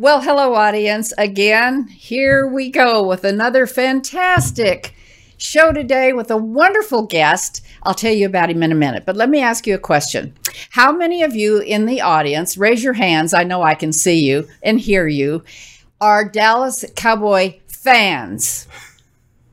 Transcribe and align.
Well, 0.00 0.20
hello, 0.20 0.54
audience. 0.54 1.12
Again, 1.18 1.88
here 1.88 2.46
we 2.46 2.70
go 2.70 3.04
with 3.04 3.24
another 3.24 3.66
fantastic 3.66 4.94
show 5.38 5.72
today 5.72 6.12
with 6.12 6.30
a 6.30 6.36
wonderful 6.36 7.02
guest. 7.02 7.66
I'll 7.82 7.94
tell 7.94 8.12
you 8.12 8.24
about 8.24 8.48
him 8.48 8.62
in 8.62 8.70
a 8.70 8.76
minute, 8.76 9.04
but 9.04 9.16
let 9.16 9.28
me 9.28 9.40
ask 9.40 9.66
you 9.66 9.74
a 9.74 9.78
question. 9.78 10.36
How 10.70 10.92
many 10.92 11.24
of 11.24 11.34
you 11.34 11.58
in 11.58 11.86
the 11.86 12.00
audience, 12.00 12.56
raise 12.56 12.84
your 12.84 12.92
hands, 12.92 13.34
I 13.34 13.42
know 13.42 13.62
I 13.62 13.74
can 13.74 13.92
see 13.92 14.24
you 14.24 14.46
and 14.62 14.78
hear 14.78 15.08
you, 15.08 15.42
are 16.00 16.28
Dallas 16.28 16.84
Cowboy 16.94 17.58
fans? 17.66 18.68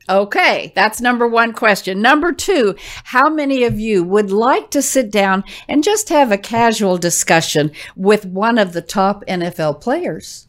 Okay, 0.08 0.72
that's 0.76 1.02
number 1.02 1.28
one 1.28 1.52
question. 1.52 2.00
Number 2.00 2.32
two, 2.32 2.76
how 3.06 3.28
many 3.28 3.64
of 3.64 3.80
you 3.80 4.04
would 4.04 4.30
like 4.30 4.70
to 4.72 4.82
sit 4.82 5.10
down 5.10 5.44
and 5.68 5.84
just 5.84 6.10
have 6.10 6.32
a 6.32 6.38
casual 6.38 6.98
discussion 6.98 7.72
with 7.96 8.24
one 8.24 8.60
of 8.60 8.74
the 8.74 8.84
top 8.84 9.26
NFL 9.28 9.82
players? 9.82 10.48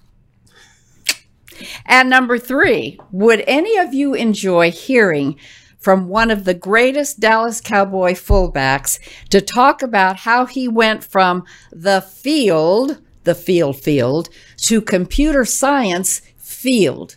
And 1.86 2.10
number 2.10 2.38
three, 2.38 3.00
would 3.10 3.42
any 3.46 3.78
of 3.78 3.94
you 3.94 4.12
enjoy 4.12 4.70
hearing 4.70 5.38
from 5.78 6.08
one 6.08 6.30
of 6.30 6.44
the 6.44 6.52
greatest 6.52 7.20
Dallas 7.20 7.62
Cowboy 7.62 8.12
fullbacks 8.12 8.98
to 9.30 9.40
talk 9.40 9.82
about 9.82 10.16
how 10.16 10.44
he 10.44 10.68
went 10.68 11.02
from 11.02 11.44
the 11.72 12.02
field, 12.02 13.00
the 13.24 13.34
field 13.34 13.80
field, 13.80 14.28
to 14.58 14.82
computer 14.82 15.46
science 15.46 16.20
field? 16.36 17.16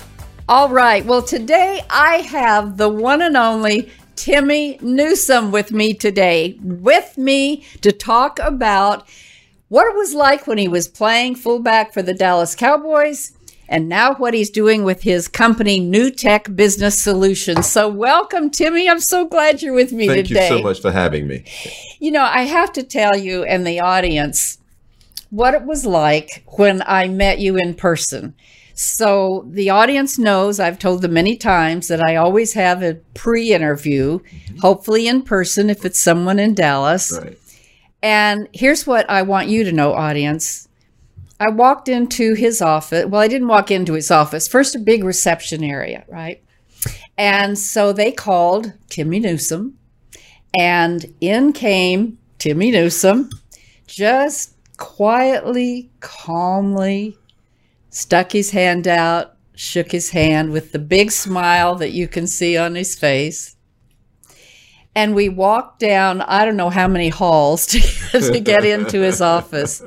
All 0.51 0.67
right. 0.67 1.05
Well, 1.05 1.21
today 1.21 1.81
I 1.89 2.17
have 2.17 2.75
the 2.75 2.89
one 2.89 3.21
and 3.21 3.37
only 3.37 3.89
Timmy 4.17 4.77
Newsome 4.81 5.49
with 5.49 5.71
me 5.71 5.93
today, 5.93 6.57
with 6.61 7.17
me 7.17 7.63
to 7.79 7.93
talk 7.93 8.37
about 8.39 9.07
what 9.69 9.87
it 9.87 9.95
was 9.95 10.13
like 10.13 10.47
when 10.47 10.57
he 10.57 10.67
was 10.67 10.89
playing 10.89 11.35
fullback 11.35 11.93
for 11.93 12.01
the 12.01 12.13
Dallas 12.13 12.53
Cowboys 12.53 13.31
and 13.69 13.87
now 13.87 14.13
what 14.15 14.33
he's 14.33 14.49
doing 14.49 14.83
with 14.83 15.03
his 15.03 15.29
company, 15.29 15.79
Newtech 15.79 16.53
Business 16.53 17.01
Solutions. 17.01 17.67
So, 17.67 17.87
welcome, 17.87 18.49
Timmy. 18.49 18.89
I'm 18.89 18.99
so 18.99 19.25
glad 19.25 19.61
you're 19.61 19.73
with 19.73 19.93
me 19.93 20.07
Thank 20.07 20.27
today. 20.27 20.39
Thank 20.41 20.51
you 20.51 20.57
so 20.57 20.63
much 20.63 20.81
for 20.81 20.91
having 20.91 21.27
me. 21.27 21.45
You 21.99 22.11
know, 22.11 22.23
I 22.23 22.41
have 22.41 22.73
to 22.73 22.83
tell 22.83 23.15
you 23.15 23.45
and 23.45 23.65
the 23.65 23.79
audience 23.79 24.57
what 25.29 25.53
it 25.53 25.63
was 25.63 25.85
like 25.85 26.43
when 26.57 26.83
I 26.85 27.07
met 27.07 27.39
you 27.39 27.55
in 27.55 27.73
person. 27.73 28.35
So 28.73 29.45
the 29.49 29.69
audience 29.69 30.17
knows 30.17 30.59
I've 30.59 30.79
told 30.79 31.01
them 31.01 31.13
many 31.13 31.35
times 31.35 31.87
that 31.87 32.01
I 32.01 32.15
always 32.15 32.53
have 32.53 32.81
a 32.81 32.95
pre 33.13 33.53
interview, 33.53 34.19
mm-hmm. 34.19 34.57
hopefully 34.57 35.07
in 35.07 35.21
person 35.23 35.69
if 35.69 35.85
it's 35.85 35.99
someone 35.99 36.39
in 36.39 36.53
Dallas. 36.53 37.17
Right. 37.21 37.37
And 38.03 38.47
here's 38.53 38.87
what 38.87 39.09
I 39.09 39.21
want 39.21 39.49
you 39.49 39.63
to 39.63 39.71
know, 39.71 39.93
audience. 39.93 40.67
I 41.39 41.49
walked 41.49 41.89
into 41.89 42.33
his 42.33 42.61
office. 42.61 43.05
Well, 43.05 43.21
I 43.21 43.27
didn't 43.27 43.47
walk 43.47 43.71
into 43.71 43.93
his 43.93 44.11
office. 44.11 44.47
First, 44.47 44.75
a 44.75 44.79
big 44.79 45.03
reception 45.03 45.63
area, 45.63 46.05
right? 46.07 46.43
And 47.17 47.57
so 47.57 47.93
they 47.93 48.11
called 48.11 48.73
Timmy 48.89 49.19
Newsome, 49.19 49.77
and 50.57 51.05
in 51.19 51.53
came 51.53 52.17
Timmy 52.39 52.71
Newsome, 52.71 53.29
just 53.85 54.55
quietly, 54.77 55.91
calmly 55.99 57.17
stuck 57.91 58.31
his 58.31 58.49
hand 58.49 58.87
out, 58.87 59.35
shook 59.53 59.91
his 59.91 60.09
hand 60.09 60.51
with 60.51 60.71
the 60.71 60.79
big 60.79 61.11
smile 61.11 61.75
that 61.75 61.91
you 61.91 62.07
can 62.07 62.25
see 62.25 62.57
on 62.57 62.73
his 62.73 62.95
face. 62.95 63.55
And 64.95 65.13
we 65.13 65.29
walked 65.29 65.79
down, 65.79 66.21
I 66.21 66.43
don't 66.43 66.57
know 66.57 66.71
how 66.71 66.87
many 66.87 67.09
halls 67.09 67.65
to, 67.67 67.79
to 67.79 68.39
get 68.39 68.65
into 68.65 69.01
his 69.01 69.21
office. 69.21 69.83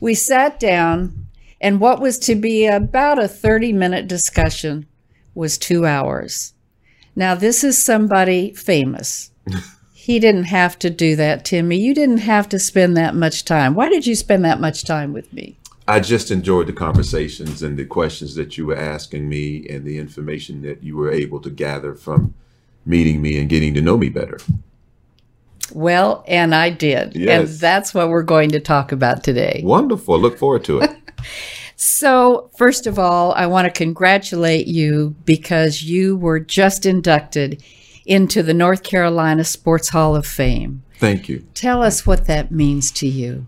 We 0.00 0.14
sat 0.14 0.58
down, 0.58 1.26
and 1.60 1.80
what 1.80 2.00
was 2.00 2.18
to 2.20 2.34
be 2.34 2.66
about 2.66 3.22
a 3.22 3.28
30 3.28 3.72
minute 3.72 4.08
discussion 4.08 4.86
was 5.34 5.58
two 5.58 5.84
hours. 5.86 6.54
Now, 7.14 7.34
this 7.34 7.64
is 7.64 7.82
somebody 7.82 8.52
famous. 8.54 9.32
He 9.92 10.18
didn't 10.20 10.44
have 10.44 10.78
to 10.78 10.88
do 10.88 11.16
that, 11.16 11.44
Timmy. 11.44 11.78
You 11.78 11.94
didn't 11.94 12.18
have 12.18 12.48
to 12.50 12.58
spend 12.58 12.96
that 12.96 13.14
much 13.14 13.44
time. 13.44 13.74
Why 13.74 13.88
did 13.88 14.06
you 14.06 14.14
spend 14.14 14.44
that 14.44 14.60
much 14.60 14.84
time 14.84 15.12
with 15.12 15.32
me? 15.32 15.57
I 15.88 16.00
just 16.00 16.30
enjoyed 16.30 16.66
the 16.66 16.74
conversations 16.74 17.62
and 17.62 17.78
the 17.78 17.86
questions 17.86 18.34
that 18.34 18.58
you 18.58 18.66
were 18.66 18.76
asking 18.76 19.28
me 19.28 19.66
and 19.68 19.84
the 19.86 19.98
information 19.98 20.60
that 20.62 20.82
you 20.82 20.96
were 20.96 21.10
able 21.10 21.40
to 21.40 21.50
gather 21.50 21.94
from 21.94 22.34
meeting 22.84 23.22
me 23.22 23.40
and 23.40 23.48
getting 23.48 23.72
to 23.72 23.80
know 23.80 23.96
me 23.96 24.10
better. 24.10 24.38
Well, 25.72 26.24
and 26.28 26.54
I 26.54 26.70
did. 26.70 27.16
And 27.16 27.48
that's 27.48 27.94
what 27.94 28.10
we're 28.10 28.22
going 28.22 28.50
to 28.50 28.60
talk 28.60 28.92
about 28.92 29.24
today. 29.24 29.62
Wonderful. 29.64 30.18
Look 30.20 30.38
forward 30.38 30.64
to 30.64 30.80
it. 30.80 30.90
So, 31.80 32.50
first 32.56 32.88
of 32.88 32.98
all, 32.98 33.30
I 33.34 33.46
want 33.46 33.66
to 33.66 33.70
congratulate 33.70 34.66
you 34.66 35.14
because 35.24 35.84
you 35.84 36.16
were 36.16 36.40
just 36.40 36.84
inducted 36.84 37.62
into 38.04 38.42
the 38.42 38.52
North 38.52 38.82
Carolina 38.82 39.44
Sports 39.44 39.90
Hall 39.90 40.16
of 40.16 40.26
Fame. 40.26 40.82
Thank 40.98 41.28
you. 41.28 41.46
Tell 41.54 41.80
us 41.80 42.04
what 42.04 42.26
that 42.26 42.50
means 42.50 42.90
to 42.92 43.06
you. 43.06 43.46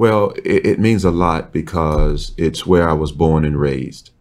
Well, 0.00 0.30
it, 0.46 0.64
it 0.64 0.80
means 0.80 1.04
a 1.04 1.10
lot 1.10 1.52
because 1.52 2.32
it's 2.38 2.64
where 2.64 2.88
I 2.88 2.94
was 2.94 3.12
born 3.12 3.44
and 3.44 3.60
raised. 3.60 4.12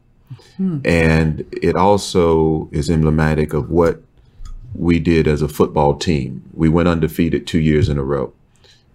Hmm. 0.58 0.80
And 0.84 1.46
it 1.54 1.78
also 1.78 2.68
is 2.74 2.90
emblematic 2.90 3.54
of 3.54 3.70
what 3.70 4.02
we 4.76 5.00
did 5.00 5.26
as 5.26 5.42
a 5.42 5.48
football 5.48 5.96
team. 5.96 6.44
We 6.54 6.68
went 6.68 6.90
undefeated 6.90 7.48
two 7.48 7.62
years 7.62 7.88
in 7.88 7.98
a 7.98 8.04
row. 8.04 8.34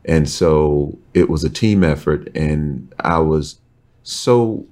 And 0.04 0.28
so 0.28 0.98
it 1.14 1.30
was 1.30 1.42
a 1.42 1.48
team 1.48 1.82
effort. 1.82 2.28
And 2.36 2.92
I 3.00 3.18
was 3.20 3.60
so 4.02 4.66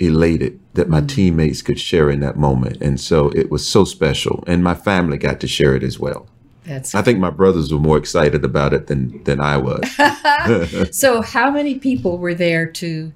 elated 0.00 0.58
that 0.74 0.88
my 0.88 0.98
hmm. 0.98 1.06
teammates 1.06 1.62
could 1.62 1.78
share 1.78 2.10
in 2.10 2.18
that 2.22 2.36
moment. 2.36 2.82
And 2.82 2.98
so 2.98 3.28
it 3.36 3.52
was 3.52 3.64
so 3.64 3.84
special. 3.84 4.42
And 4.48 4.64
my 4.64 4.74
family 4.74 5.16
got 5.16 5.38
to 5.38 5.46
share 5.46 5.76
it 5.76 5.84
as 5.84 5.96
well. 5.96 6.26
That's 6.66 6.94
I 6.94 7.02
think 7.02 7.18
my 7.18 7.30
brothers 7.30 7.72
were 7.72 7.78
more 7.78 7.96
excited 7.96 8.44
about 8.44 8.72
it 8.72 8.88
than, 8.88 9.22
than 9.24 9.40
I 9.40 9.56
was. 9.56 10.90
so. 10.96 11.22
How 11.22 11.50
many 11.50 11.78
people 11.78 12.18
were 12.18 12.34
there 12.34 12.66
to 12.66 13.12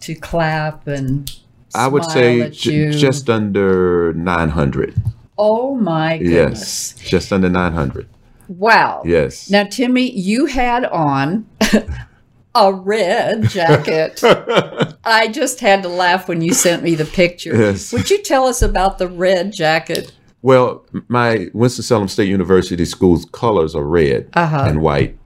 to 0.00 0.14
clap 0.14 0.86
and? 0.86 1.30
I 1.74 1.86
would 1.86 2.04
say 2.04 2.48
j- 2.50 2.90
just 2.90 3.28
under 3.28 4.12
900. 4.14 5.02
Oh 5.36 5.76
my 5.76 6.18
goodness! 6.18 6.94
Yes, 6.96 7.08
just 7.08 7.32
under 7.32 7.48
900. 7.48 8.08
Wow. 8.48 9.02
Yes. 9.04 9.50
Now, 9.50 9.64
Timmy, 9.64 10.10
you 10.10 10.46
had 10.46 10.84
on 10.86 11.46
a 12.54 12.72
red 12.72 13.48
jacket. 13.50 14.20
I 15.04 15.28
just 15.28 15.60
had 15.60 15.82
to 15.82 15.88
laugh 15.88 16.28
when 16.28 16.40
you 16.40 16.54
sent 16.54 16.82
me 16.82 16.94
the 16.94 17.04
picture. 17.04 17.56
Yes. 17.56 17.92
Would 17.92 18.10
you 18.10 18.22
tell 18.22 18.46
us 18.46 18.62
about 18.62 18.98
the 18.98 19.08
red 19.08 19.52
jacket? 19.52 20.12
Well, 20.42 20.84
my 21.08 21.48
Winston-Salem 21.52 22.08
State 22.08 22.28
University 22.28 22.84
school's 22.84 23.24
colors 23.32 23.74
are 23.74 23.84
red 23.84 24.28
Uh-huh. 24.34 24.64
and 24.68 24.80
white. 24.82 25.16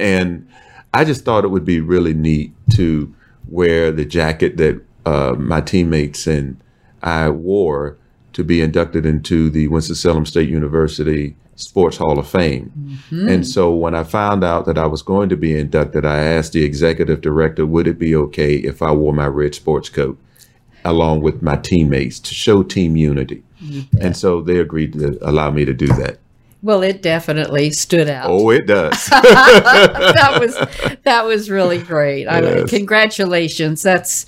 And 0.00 0.48
I 0.92 1.04
just 1.04 1.24
thought 1.24 1.44
it 1.44 1.48
would 1.48 1.64
be 1.64 1.80
really 1.80 2.14
neat 2.14 2.52
to 2.76 3.12
wear 3.48 3.92
the 3.92 4.04
jacket 4.04 4.56
that 4.56 4.80
uh, 5.04 5.34
my 5.38 5.60
teammates 5.60 6.26
and 6.26 6.56
I 7.02 7.28
wore 7.28 7.98
to 8.32 8.42
be 8.42 8.60
inducted 8.62 9.04
into 9.06 9.50
the 9.50 9.68
Winston-Salem 9.68 10.24
State 10.26 10.48
University 10.48 11.36
Sports 11.56 11.98
Hall 11.98 12.18
of 12.18 12.26
Fame. 12.26 12.98
And 13.10 13.46
so 13.46 13.72
when 13.72 13.94
I 13.94 14.02
found 14.02 14.42
out 14.42 14.64
that 14.66 14.76
I 14.78 14.86
was 14.86 15.02
going 15.02 15.28
to 15.28 15.36
be 15.36 15.56
inducted, 15.56 16.04
I 16.04 16.18
asked 16.18 16.52
the 16.52 16.64
executive 16.64 17.20
director, 17.20 17.64
would 17.66 17.86
it 17.86 17.98
be 17.98 18.16
okay 18.16 18.56
if 18.56 18.82
I 18.82 18.90
wore 18.92 19.12
my 19.12 19.26
red 19.28 19.54
sports 19.54 19.88
coat 19.88 20.18
along 20.84 21.20
with 21.20 21.42
my 21.42 21.56
teammates 21.56 22.18
to 22.20 22.34
show 22.34 22.62
team 22.64 22.96
unity? 22.96 23.44
And 24.00 24.16
so 24.16 24.40
they 24.40 24.58
agreed 24.58 24.92
to 24.94 25.18
allow 25.22 25.50
me 25.50 25.64
to 25.64 25.72
do 25.74 25.86
that. 25.88 26.18
Well, 26.62 26.82
it 26.82 27.02
definitely 27.02 27.70
stood 27.72 28.08
out. 28.08 28.30
Oh, 28.30 28.48
it 28.50 28.66
does. 28.66 29.06
that 29.06 30.38
was 30.40 30.98
that 31.02 31.24
was 31.26 31.50
really 31.50 31.78
great. 31.78 32.26
I 32.26 32.40
Yes. 32.40 32.70
congratulations. 32.70 33.82
That's 33.82 34.26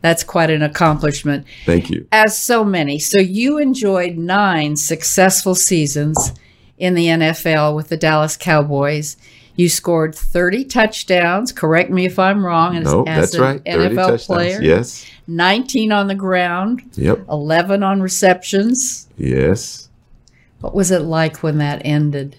that's 0.00 0.24
quite 0.24 0.50
an 0.50 0.62
accomplishment. 0.62 1.46
Thank 1.66 1.90
you. 1.90 2.06
As 2.12 2.38
so 2.38 2.64
many. 2.64 2.98
So 2.98 3.18
you 3.20 3.58
enjoyed 3.58 4.16
nine 4.16 4.76
successful 4.76 5.54
seasons 5.54 6.32
in 6.78 6.94
the 6.94 7.06
NFL 7.06 7.74
with 7.76 7.88
the 7.88 7.96
Dallas 7.96 8.36
Cowboys. 8.36 9.16
You 9.56 9.68
scored 9.68 10.14
30 10.14 10.64
touchdowns. 10.64 11.52
Correct 11.52 11.90
me 11.90 12.04
if 12.06 12.18
I'm 12.18 12.44
wrong. 12.44 12.76
As, 12.76 12.84
No, 12.84 13.04
as 13.04 13.30
that's 13.30 13.34
an 13.36 13.40
right. 13.40 13.62
30 13.64 13.94
NFL 13.94 13.96
touchdowns. 13.96 14.26
player. 14.26 14.62
Yes. 14.62 15.06
19 15.26 15.92
on 15.92 16.06
the 16.08 16.14
ground, 16.14 16.82
Yep. 16.94 17.26
11 17.30 17.82
on 17.82 18.00
receptions. 18.02 19.08
Yes. 19.16 19.88
What 20.60 20.74
was 20.74 20.90
it 20.90 21.00
like 21.02 21.42
when 21.42 21.58
that 21.58 21.82
ended? 21.84 22.36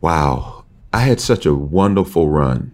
Wow. 0.00 0.64
I 0.92 1.00
had 1.00 1.20
such 1.20 1.46
a 1.46 1.54
wonderful 1.54 2.28
run. 2.28 2.72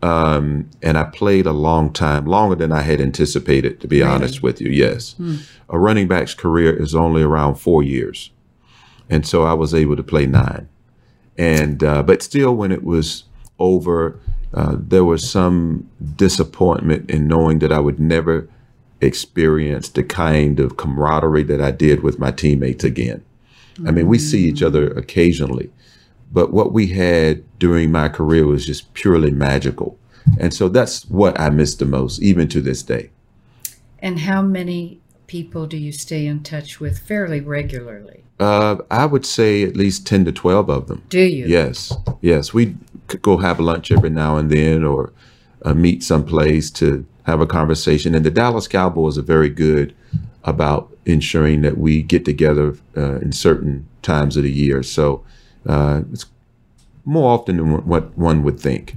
Um, 0.00 0.70
and 0.80 0.96
I 0.96 1.04
played 1.04 1.44
a 1.46 1.52
long 1.52 1.92
time, 1.92 2.24
longer 2.24 2.54
than 2.54 2.70
I 2.70 2.82
had 2.82 3.00
anticipated, 3.00 3.80
to 3.80 3.88
be 3.88 3.98
Really? 4.00 4.10
honest 4.10 4.42
with 4.44 4.60
you. 4.60 4.70
Yes. 4.70 5.16
A 5.68 5.78
running 5.78 6.06
back's 6.06 6.34
career 6.34 6.72
is 6.72 6.94
only 6.94 7.22
around 7.22 7.56
four 7.56 7.82
years. 7.82 8.30
And 9.10 9.26
so 9.26 9.42
I 9.42 9.54
was 9.54 9.74
able 9.74 9.96
to 9.96 10.02
play 10.04 10.26
nine. 10.26 10.68
And, 11.36 11.82
uh, 11.82 12.02
but 12.04 12.22
still, 12.22 12.54
when 12.54 12.70
it 12.70 12.84
was 12.84 13.24
over, 13.58 14.20
uh, 14.54 14.76
there 14.78 15.04
was 15.04 15.28
some 15.28 15.88
disappointment 16.16 17.10
in 17.10 17.28
knowing 17.28 17.58
that 17.60 17.72
I 17.72 17.80
would 17.80 18.00
never 18.00 18.48
experience 19.00 19.88
the 19.88 20.02
kind 20.02 20.58
of 20.58 20.76
camaraderie 20.76 21.44
that 21.44 21.60
I 21.60 21.70
did 21.70 22.02
with 22.02 22.18
my 22.18 22.30
teammates 22.30 22.84
again. 22.84 23.24
I 23.86 23.92
mean, 23.92 24.08
we 24.08 24.18
see 24.18 24.48
each 24.48 24.62
other 24.62 24.88
occasionally, 24.88 25.70
but 26.32 26.52
what 26.52 26.72
we 26.72 26.88
had 26.88 27.44
during 27.58 27.92
my 27.92 28.08
career 28.08 28.44
was 28.44 28.66
just 28.66 28.92
purely 28.94 29.30
magical. 29.30 29.96
And 30.40 30.52
so 30.52 30.68
that's 30.68 31.04
what 31.08 31.38
I 31.38 31.50
miss 31.50 31.76
the 31.76 31.84
most, 31.84 32.20
even 32.20 32.48
to 32.48 32.60
this 32.60 32.82
day. 32.82 33.10
And 34.00 34.20
how 34.20 34.42
many 34.42 35.00
people 35.26 35.66
do 35.66 35.76
you 35.76 35.92
stay 35.92 36.26
in 36.26 36.42
touch 36.42 36.80
with 36.80 36.98
fairly 36.98 37.40
regularly? 37.40 38.24
Uh, 38.40 38.76
I 38.90 39.06
would 39.06 39.26
say 39.26 39.62
at 39.62 39.76
least 39.76 40.06
10 40.06 40.24
to 40.26 40.32
12 40.32 40.68
of 40.68 40.88
them. 40.88 41.02
Do 41.08 41.20
you? 41.20 41.46
Yes, 41.46 41.92
yes. 42.20 42.52
We 42.54 42.76
go 43.16 43.38
have 43.38 43.58
lunch 43.60 43.90
every 43.90 44.10
now 44.10 44.36
and 44.36 44.50
then 44.50 44.84
or 44.84 45.12
uh, 45.64 45.74
meet 45.74 46.02
someplace 46.02 46.70
to 46.72 47.06
have 47.24 47.40
a 47.40 47.46
conversation. 47.46 48.14
And 48.14 48.24
the 48.24 48.30
Dallas 48.30 48.68
Cowboys 48.68 49.18
are 49.18 49.22
very 49.22 49.48
good 49.48 49.94
about 50.44 50.96
ensuring 51.04 51.62
that 51.62 51.78
we 51.78 52.02
get 52.02 52.24
together 52.24 52.76
uh, 52.96 53.16
in 53.16 53.32
certain 53.32 53.86
times 54.02 54.36
of 54.36 54.42
the 54.44 54.52
year. 54.52 54.82
So 54.82 55.24
uh, 55.66 56.02
it's 56.12 56.26
more 57.04 57.32
often 57.32 57.56
than 57.56 57.86
what 57.86 58.16
one 58.16 58.42
would 58.44 58.60
think. 58.60 58.94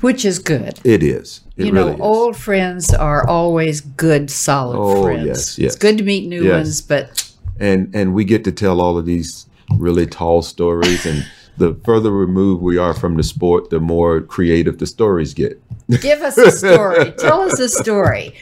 Which 0.00 0.24
is 0.24 0.38
good. 0.38 0.80
It 0.84 1.02
is. 1.02 1.42
It 1.58 1.66
you 1.66 1.72
really 1.72 1.90
know, 1.90 1.96
is. 1.96 2.00
old 2.00 2.36
friends 2.36 2.94
are 2.94 3.26
always 3.28 3.82
good, 3.82 4.30
solid 4.30 4.78
Oh, 4.78 5.02
friends. 5.02 5.26
yes, 5.26 5.58
yes. 5.58 5.74
It's 5.74 5.76
good 5.76 5.98
to 5.98 6.04
meet 6.04 6.26
new 6.26 6.44
Yes. 6.44 6.56
ones, 6.56 6.80
but 6.80 7.34
and 7.58 7.94
and 7.94 8.14
we 8.14 8.24
get 8.24 8.44
to 8.44 8.52
tell 8.52 8.80
all 8.80 8.96
of 8.96 9.04
these 9.04 9.44
really 9.76 10.06
tall 10.06 10.40
stories 10.40 11.04
and 11.04 11.26
the 11.60 11.74
further 11.84 12.10
removed 12.10 12.62
we 12.62 12.76
are 12.78 12.94
from 12.94 13.16
the 13.16 13.22
sport 13.22 13.70
the 13.70 13.78
more 13.80 14.20
creative 14.20 14.78
the 14.78 14.86
stories 14.86 15.32
get 15.34 15.62
give 16.00 16.20
us 16.22 16.36
a 16.38 16.50
story. 16.50 17.12
Tell 17.18 17.40
us 17.42 17.58
a 17.60 17.68
story. 17.68 18.34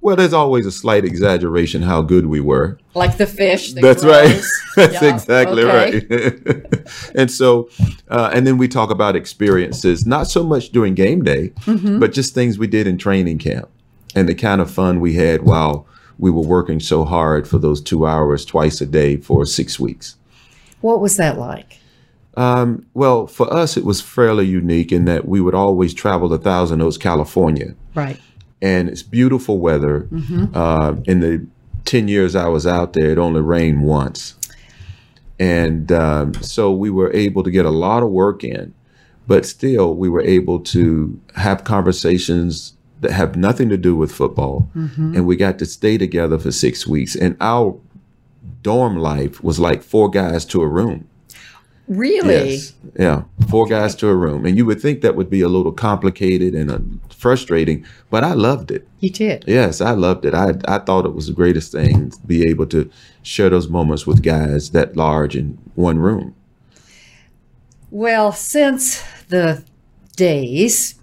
well 0.00 0.16
there's 0.16 0.32
always 0.32 0.66
a 0.66 0.72
slight 0.72 1.04
exaggeration 1.04 1.82
how 1.82 2.02
good 2.02 2.26
we 2.26 2.40
were 2.40 2.78
Like 2.94 3.16
the 3.18 3.26
fish. 3.26 3.72
That 3.74 3.82
that's 3.82 4.04
right 4.04 4.40
that's 4.76 5.02
Yeah, 5.02 5.14
exactly 5.14 5.62
okay. 5.64 6.00
right 6.10 6.86
and 7.14 7.30
so 7.30 7.68
uh, 8.08 8.30
and 8.34 8.46
then 8.46 8.56
we 8.58 8.66
talk 8.68 8.90
about 8.90 9.14
experiences 9.16 10.06
not 10.06 10.26
so 10.26 10.42
much 10.44 10.70
during 10.70 10.94
game 10.94 11.22
day 11.22 11.52
Mm-hmm. 11.66 11.98
but 12.00 12.12
just 12.12 12.34
things 12.34 12.58
we 12.58 12.66
did 12.66 12.86
in 12.86 12.96
training 12.98 13.38
camp 13.38 13.68
and 14.14 14.28
the 14.28 14.34
kind 14.34 14.60
of 14.60 14.70
fun 14.70 15.00
we 15.00 15.14
had 15.14 15.42
while 15.42 15.86
we 16.18 16.30
were 16.30 16.46
working 16.56 16.78
so 16.80 17.04
hard 17.04 17.48
for 17.48 17.58
those 17.58 17.80
two 17.80 18.06
hours 18.06 18.44
twice 18.44 18.80
a 18.80 18.86
day 18.86 19.16
for 19.16 19.46
six 19.46 19.78
weeks 19.80 20.16
What 20.82 21.00
was 21.00 21.16
that 21.16 21.38
like? 21.38 21.78
Um, 22.36 22.86
well, 22.94 23.26
for 23.26 23.52
us, 23.52 23.76
it 23.76 23.84
was 23.84 24.00
fairly 24.00 24.46
unique 24.46 24.90
in 24.92 25.04
that 25.04 25.26
we 25.28 25.40
would 25.40 25.54
always 25.54 25.92
travel 25.92 26.28
to 26.30 26.38
Thousand 26.38 26.80
Oaks, 26.80 26.96
California, 26.96 27.74
Right. 27.94 28.18
and 28.62 28.88
it's 28.88 29.02
beautiful 29.02 29.58
weather. 29.58 30.08
Uh, 30.54 30.94
in 31.04 31.20
the 31.20 31.46
10 31.84 32.08
years 32.08 32.34
I 32.34 32.48
was 32.48 32.66
out 32.66 32.94
there, 32.94 33.10
it 33.10 33.18
only 33.18 33.40
rained 33.42 33.82
once. 33.82 34.34
And 35.38 35.90
um, 35.92 36.34
so 36.34 36.70
we 36.72 36.88
were 36.88 37.12
able 37.12 37.42
to 37.42 37.50
get 37.50 37.66
a 37.66 37.70
lot 37.70 38.02
of 38.02 38.08
work 38.10 38.44
in, 38.44 38.72
but 39.26 39.44
still, 39.44 39.94
we 39.94 40.08
were 40.08 40.22
able 40.22 40.60
to 40.60 41.20
have 41.36 41.64
conversations 41.64 42.74
that 43.00 43.10
have 43.10 43.34
nothing 43.36 43.68
to 43.68 43.76
do 43.76 43.96
with 43.96 44.12
football. 44.12 44.68
And 44.74 45.26
we 45.26 45.36
got 45.36 45.58
to 45.58 45.66
stay 45.66 45.98
together 45.98 46.38
for 46.38 46.52
six 46.52 46.86
weeks. 46.86 47.16
And 47.16 47.36
our 47.40 47.76
dorm 48.62 48.96
life 48.96 49.42
was 49.42 49.58
like 49.58 49.82
four 49.82 50.08
guys 50.08 50.44
to 50.46 50.62
a 50.62 50.68
room. 50.68 51.08
Really? 51.88 52.50
Yes. 52.52 52.74
Yeah. 52.98 53.24
Four 53.48 53.66
guys 53.66 53.94
to 53.96 54.08
a 54.08 54.14
room. 54.14 54.46
And 54.46 54.56
you 54.56 54.64
would 54.64 54.80
think 54.80 55.00
that 55.00 55.16
would 55.16 55.28
be 55.28 55.40
a 55.40 55.48
little 55.48 55.72
complicated 55.72 56.54
and 56.54 56.70
uh, 56.70 56.78
frustrating, 57.14 57.84
but 58.08 58.24
I 58.24 58.32
loved 58.32 58.70
it. 58.70 58.88
You 59.00 59.10
did. 59.10 59.44
Yes, 59.46 59.80
I 59.80 59.90
loved 59.90 60.24
it. 60.24 60.32
I, 60.34 60.54
I 60.66 60.78
thought 60.78 61.06
it 61.06 61.14
was 61.14 61.26
the 61.26 61.32
greatest 61.32 61.72
thing 61.72 62.10
to 62.10 62.18
be 62.20 62.48
able 62.48 62.66
to 62.66 62.90
share 63.22 63.50
those 63.50 63.68
moments 63.68 64.06
with 64.06 64.22
guys 64.22 64.70
that 64.70 64.96
large 64.96 65.36
in 65.36 65.58
one 65.74 65.98
room. 65.98 66.34
Well, 67.90 68.32
since 68.32 69.02
the 69.28 69.64
days, 70.16 70.94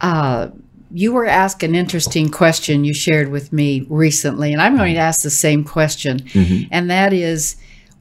uh, 0.00 0.48
you 0.90 1.12
were 1.12 1.26
asked 1.26 1.62
an 1.62 1.74
interesting 1.74 2.28
question 2.30 2.84
you 2.84 2.94
shared 2.94 3.28
with 3.28 3.52
me 3.52 3.86
recently, 3.88 4.52
and 4.52 4.60
I'm 4.60 4.76
going 4.76 4.94
to 4.94 5.00
ask 5.00 5.22
the 5.22 5.30
same 5.30 5.64
question. 5.64 6.26
And 6.70 6.90
that 6.90 7.12
is 7.12 7.56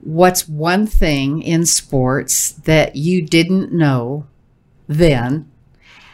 what's 0.06 0.48
one 0.48 0.86
thing 0.86 1.42
in 1.42 1.66
sports 1.66 2.52
that 2.52 2.96
you 2.96 3.26
didn't 3.26 3.74
know 3.74 4.28
then 4.88 5.52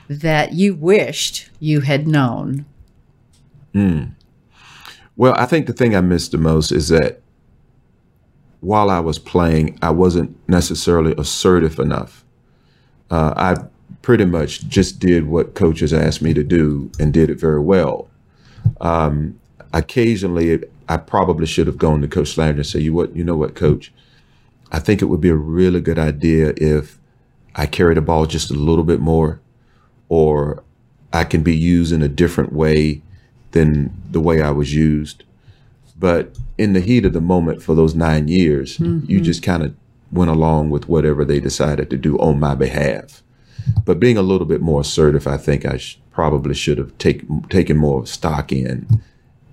that 0.08 0.54
you 0.54 0.74
wished 0.74 1.50
you 1.60 1.82
had 1.82 2.08
known? 2.08 2.66
Well, 5.18 5.36
I 5.38 5.46
think 5.46 5.68
the 5.68 5.74
thing 5.74 5.96
I 5.96 6.02
missed 6.02 6.32
the 6.32 6.38
most 6.38 6.72
is 6.72 6.88
that 6.88 7.22
while 8.62 8.90
I 8.90 9.00
was 9.00 9.20
playing, 9.20 9.78
I 9.82 9.90
wasn't 9.90 10.38
necessarily 10.48 11.14
assertive 11.18 11.78
enough. 11.78 12.24
Uh, 13.10 13.34
I 13.36 13.56
pretty 14.02 14.26
much 14.26 14.68
just 14.68 15.00
did 15.00 15.28
what 15.28 15.54
coaches 15.54 15.94
asked 15.94 16.22
me 16.22 16.34
to 16.34 16.44
do 16.44 16.90
and 16.98 17.14
did 17.14 17.30
it 17.30 17.40
very 17.40 17.60
well. 17.60 18.10
Um, 18.80 19.40
occasionally, 19.74 20.64
I 20.92 20.98
probably 20.98 21.46
should 21.46 21.68
have 21.68 21.78
gone 21.78 22.02
to 22.02 22.08
Coach 22.10 22.38
Landry 22.38 22.60
and 22.60 22.68
say, 22.68 22.82
"You 22.82 22.94
what? 22.94 23.16
You 23.16 23.24
know 23.24 23.38
what, 23.38 23.56
Coach? 23.56 23.94
I 24.74 24.80
think 24.80 25.02
it 25.02 25.06
would 25.06 25.22
be 25.22 25.30
a 25.30 25.36
really 25.36 25.80
good 25.80 25.98
idea 25.98 26.54
if 26.58 27.00
I 27.56 27.66
carry 27.66 27.96
the 27.96 28.02
ball 28.02 28.26
just 28.26 28.52
a 28.52 28.56
little 28.56 28.84
bit 28.84 29.00
more, 29.00 29.40
or 30.10 30.64
I 31.14 31.24
can 31.24 31.44
be 31.44 31.56
used 31.56 31.94
in 31.94 32.02
a 32.02 32.10
different 32.10 32.52
way 32.52 33.02
than 33.52 33.94
the 34.12 34.20
way 34.20 34.42
I 34.42 34.52
was 34.52 34.76
used." 34.76 35.24
But 35.98 36.36
in 36.58 36.74
the 36.74 36.82
heat 36.82 37.06
of 37.06 37.14
the 37.14 37.22
moment 37.22 37.62
for 37.62 37.74
those 37.74 37.96
nine 37.96 38.28
years, 38.28 38.78
you 38.80 38.86
mm-hmm. 38.86 39.24
just 39.24 39.44
kind 39.44 39.64
of 39.64 39.74
went 40.12 40.32
along 40.32 40.72
with 40.72 40.90
whatever 40.90 41.24
they 41.24 41.40
decided 41.40 41.90
to 41.90 41.98
do 41.98 42.18
on 42.18 42.38
my 42.38 42.54
behalf. 42.54 43.24
But 43.86 44.00
being 44.00 44.18
a 44.18 44.24
little 44.24 44.48
bit 44.48 44.62
more 44.62 44.82
assertive, 44.82 45.26
I 45.26 45.38
think 45.38 45.66
I 45.66 45.78
sh- 45.78 46.00
probably 46.12 46.54
should 46.54 46.80
have 46.80 46.98
take, 46.98 47.24
taken 47.50 47.78
more 47.78 48.06
stock 48.06 48.52
in 48.52 48.88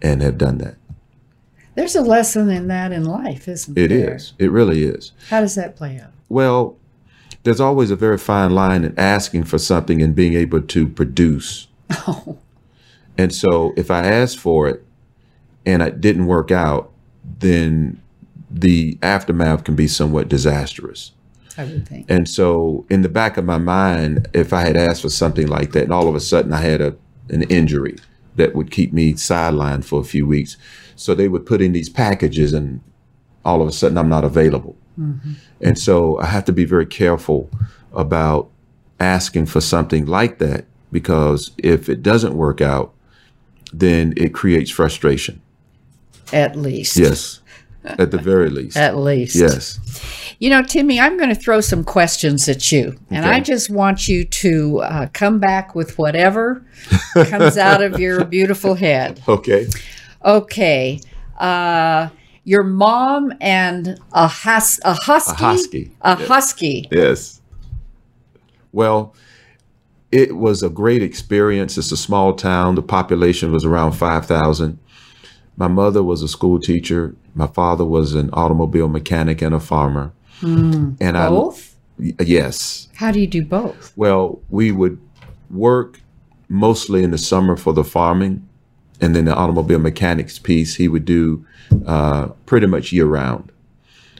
and 0.02 0.20
have 0.22 0.38
done 0.38 0.58
that. 0.58 0.76
There's 1.78 1.94
a 1.94 2.02
lesson 2.02 2.50
in 2.50 2.66
that 2.66 2.90
in 2.90 3.04
life, 3.04 3.46
isn't 3.46 3.78
It 3.78 3.92
It 3.92 3.92
is. 3.92 4.32
It 4.36 4.50
really 4.50 4.82
is. 4.82 5.12
How 5.30 5.40
does 5.40 5.54
that 5.54 5.76
play 5.76 6.00
out? 6.00 6.10
Well, 6.28 6.76
there's 7.44 7.60
always 7.60 7.92
a 7.92 7.96
very 7.96 8.18
fine 8.18 8.50
line 8.50 8.82
in 8.82 8.98
asking 8.98 9.44
for 9.44 9.58
something 9.58 10.02
and 10.02 10.12
being 10.12 10.34
able 10.34 10.60
to 10.60 10.88
produce. 10.88 11.68
Oh. 12.08 12.38
And 13.16 13.32
so 13.32 13.74
if 13.76 13.92
I 13.92 14.04
asked 14.04 14.40
for 14.40 14.66
it 14.66 14.84
and 15.64 15.80
it 15.80 16.00
didn't 16.00 16.26
work 16.26 16.50
out, 16.50 16.90
then 17.38 18.02
the 18.50 18.98
aftermath 19.00 19.62
can 19.62 19.76
be 19.76 19.86
somewhat 19.86 20.28
disastrous. 20.28 21.12
I 21.56 21.62
would 21.62 21.88
think. 21.88 22.10
And 22.10 22.28
so 22.28 22.86
in 22.90 23.02
the 23.02 23.08
back 23.08 23.36
of 23.36 23.44
my 23.44 23.58
mind, 23.58 24.26
if 24.32 24.52
I 24.52 24.62
had 24.62 24.76
asked 24.76 25.02
for 25.02 25.10
something 25.10 25.46
like 25.46 25.70
that 25.72 25.84
and 25.84 25.92
all 25.92 26.08
of 26.08 26.16
a 26.16 26.20
sudden 26.20 26.52
I 26.52 26.60
had 26.60 26.80
a 26.80 26.96
an 27.30 27.42
injury 27.44 27.96
that 28.38 28.54
would 28.54 28.70
keep 28.70 28.92
me 28.92 29.12
sidelined 29.12 29.84
for 29.84 30.00
a 30.00 30.04
few 30.04 30.26
weeks. 30.26 30.56
So 30.96 31.14
they 31.14 31.28
would 31.28 31.44
put 31.44 31.60
in 31.60 31.72
these 31.72 31.88
packages 31.88 32.52
and 32.52 32.80
all 33.44 33.60
of 33.60 33.68
a 33.68 33.72
sudden 33.72 33.98
I'm 33.98 34.08
not 34.08 34.24
available. 34.24 34.76
Mm-hmm. 34.98 35.32
And 35.60 35.78
so 35.78 36.18
I 36.18 36.26
have 36.26 36.44
to 36.46 36.52
be 36.52 36.64
very 36.64 36.86
careful 36.86 37.50
about 37.92 38.50
asking 38.98 39.46
for 39.46 39.60
something 39.60 40.06
like 40.06 40.38
that 40.38 40.64
because 40.90 41.50
if 41.58 41.88
it 41.88 42.02
doesn't 42.02 42.34
work 42.34 42.60
out, 42.60 42.94
then 43.72 44.14
it 44.16 44.34
creates 44.34 44.70
frustration. 44.70 45.40
At 46.32 46.56
least. 46.56 46.96
Yes. 46.96 47.40
At 47.84 48.10
the 48.10 48.18
very 48.18 48.50
least. 48.50 48.76
At 48.86 48.96
least. 48.96 49.34
Yes. 49.36 49.78
You 50.40 50.50
know, 50.50 50.62
Timmy, 50.62 51.00
I'm 51.00 51.16
going 51.16 51.30
to 51.30 51.34
throw 51.34 51.60
some 51.60 51.82
questions 51.84 52.48
at 52.48 52.70
you, 52.70 52.96
and 53.10 53.24
Okay. 53.24 53.34
I 53.36 53.40
just 53.40 53.70
want 53.70 54.06
you 54.06 54.24
to 54.24 54.78
uh, 54.80 55.06
come 55.12 55.38
back 55.40 55.74
with 55.74 55.98
whatever 55.98 56.64
comes 57.14 57.56
out 57.58 57.82
of 57.82 57.98
your 57.98 58.24
beautiful 58.24 58.74
head. 58.74 59.20
Okay. 59.26 59.66
Okay. 60.24 61.00
Uh, 61.38 62.08
your 62.44 62.62
mom 62.62 63.32
and 63.40 63.98
a 64.12 64.26
hus- 64.28 64.80
Ahoskie, 64.84 65.32
A 65.32 65.34
husky. 65.34 65.92
a 66.02 66.16
Yes. 66.18 66.28
husky. 66.28 66.88
Yes. 66.92 67.40
Well, 68.72 69.14
it 70.12 70.36
was 70.36 70.62
a 70.62 70.68
great 70.70 71.02
experience. 71.02 71.76
It's 71.78 71.92
a 71.92 71.96
small 71.96 72.32
town. 72.34 72.74
The 72.74 72.82
population 72.82 73.52
was 73.52 73.64
around 73.64 73.92
5,000. 73.92 74.78
My 75.58 75.66
mother 75.68 76.04
was 76.04 76.22
a 76.22 76.28
school 76.28 76.60
teacher. 76.60 77.16
My 77.34 77.48
father 77.48 77.84
was 77.84 78.14
an 78.14 78.30
automobile 78.32 78.88
mechanic 78.88 79.42
and 79.42 79.52
a 79.54 79.60
farmer. 79.60 80.12
and 80.40 80.96
Both? 81.00 81.74
I, 82.00 82.22
yes. 82.22 82.88
How 82.94 83.10
do 83.10 83.20
you 83.20 83.26
do 83.26 83.44
both? 83.44 83.92
Well, 83.96 84.40
we 84.50 84.70
would 84.70 85.00
work 85.50 86.00
mostly 86.48 87.02
in 87.02 87.10
the 87.10 87.18
summer 87.18 87.56
for 87.56 87.72
the 87.72 87.82
farming, 87.82 88.48
and 89.00 89.16
then 89.16 89.24
the 89.24 89.34
automobile 89.34 89.80
mechanics 89.80 90.38
piece 90.38 90.76
he 90.76 90.86
would 90.86 91.04
do 91.04 91.44
uh, 91.86 92.28
pretty 92.46 92.68
much 92.68 92.92
year 92.92 93.06
round. 93.06 93.50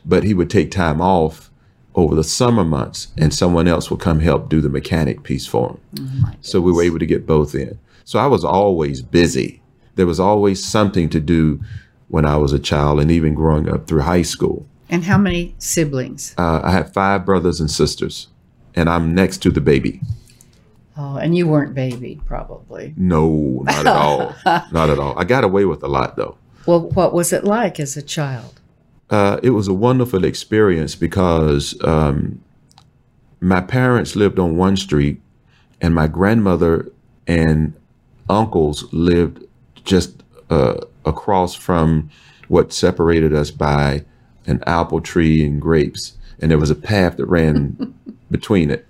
But 0.05 0.25
he 0.25 0.35
would 0.35 0.51
take 0.51 0.73
time 0.73 1.01
off 1.01 1.51
over 1.95 2.17
the 2.17 2.25
summer 2.25 2.65
months, 2.65 3.09
and 3.17 3.33
someone 3.33 3.69
else 3.69 3.91
would 3.91 4.01
come 4.01 4.19
help 4.19 4.49
do 4.49 4.61
the 4.61 4.69
mechanic 4.69 5.23
piece 5.23 5.47
for 5.47 5.79
him. 5.97 6.27
so 6.41 6.61
we 6.61 6.73
were 6.73 6.83
able 6.83 6.99
to 6.99 7.07
get 7.07 7.27
both 7.27 7.55
in. 7.55 7.79
So 8.05 8.19
I 8.19 8.27
was 8.27 8.45
always 8.45 9.03
busy. 9.03 9.63
There 9.99 10.07
was 10.07 10.21
always 10.21 10.65
something 10.65 11.09
to 11.09 11.19
do 11.19 11.61
when 12.07 12.25
I 12.25 12.37
was 12.37 12.53
a 12.53 12.59
child, 12.61 13.01
and 13.01 13.11
even 13.11 13.35
growing 13.35 13.69
up 13.69 13.89
through 13.89 14.03
high 14.03 14.23
school. 14.23 14.65
And 14.89 15.03
how 15.03 15.19
many 15.19 15.57
siblings? 15.59 16.37
Uh, 16.39 16.61
I 16.63 16.71
have 16.71 16.93
five 16.93 17.27
brothers 17.27 17.59
and 17.59 17.69
sisters, 17.69 18.29
and 18.77 18.89
I'm 18.89 19.13
next 19.13 19.39
to 19.39 19.51
the 19.51 19.61
baby. 19.61 20.01
Oh, 20.97 21.17
and 21.17 21.37
you 21.37 21.49
weren't 21.49 21.75
babied, 21.75 22.25
probably. 22.27 22.95
No, 22.97 23.63
not 23.65 23.87
at 23.87 23.87
all. 23.89 24.37
not 24.71 24.89
at 24.89 25.01
all. 25.01 25.19
I 25.19 25.25
got 25.25 25.43
away 25.43 25.65
with 25.65 25.83
a 25.83 25.89
lot 25.89 26.15
though. 26.15 26.39
Well, 26.65 26.89
what 26.91 27.13
was 27.13 27.33
it 27.33 27.43
like 27.43 27.81
as 27.81 27.97
a 27.97 28.03
child? 28.03 28.61
Uh, 29.11 29.41
it 29.43 29.51
was 29.51 29.67
a 29.67 29.75
wonderful 29.75 30.25
experience 30.25 30.95
because 30.95 31.75
um, 31.83 32.41
my 33.41 33.61
parents 33.61 34.15
lived 34.15 34.39
on 34.39 34.57
one 34.57 34.77
street, 34.77 35.21
and 35.81 35.93
my 35.93 36.07
grandmother 36.07 36.89
and 37.27 37.75
uncles 38.29 38.85
lived 38.93 39.45
just 39.89 40.23
uh, 40.51 40.77
across 41.05 41.55
from 41.55 42.11
what 42.49 42.73
separated 42.73 43.35
us 43.35 43.51
by 43.51 44.05
an 44.47 44.63
apple 44.67 45.01
tree 45.01 45.45
and 45.45 45.61
grapes, 45.61 46.17
and 46.41 46.51
there 46.51 46.59
was 46.59 46.71
a 46.71 46.75
path 46.75 47.17
that 47.17 47.27
ran 47.27 47.95
between 48.31 48.71
it. 48.71 48.87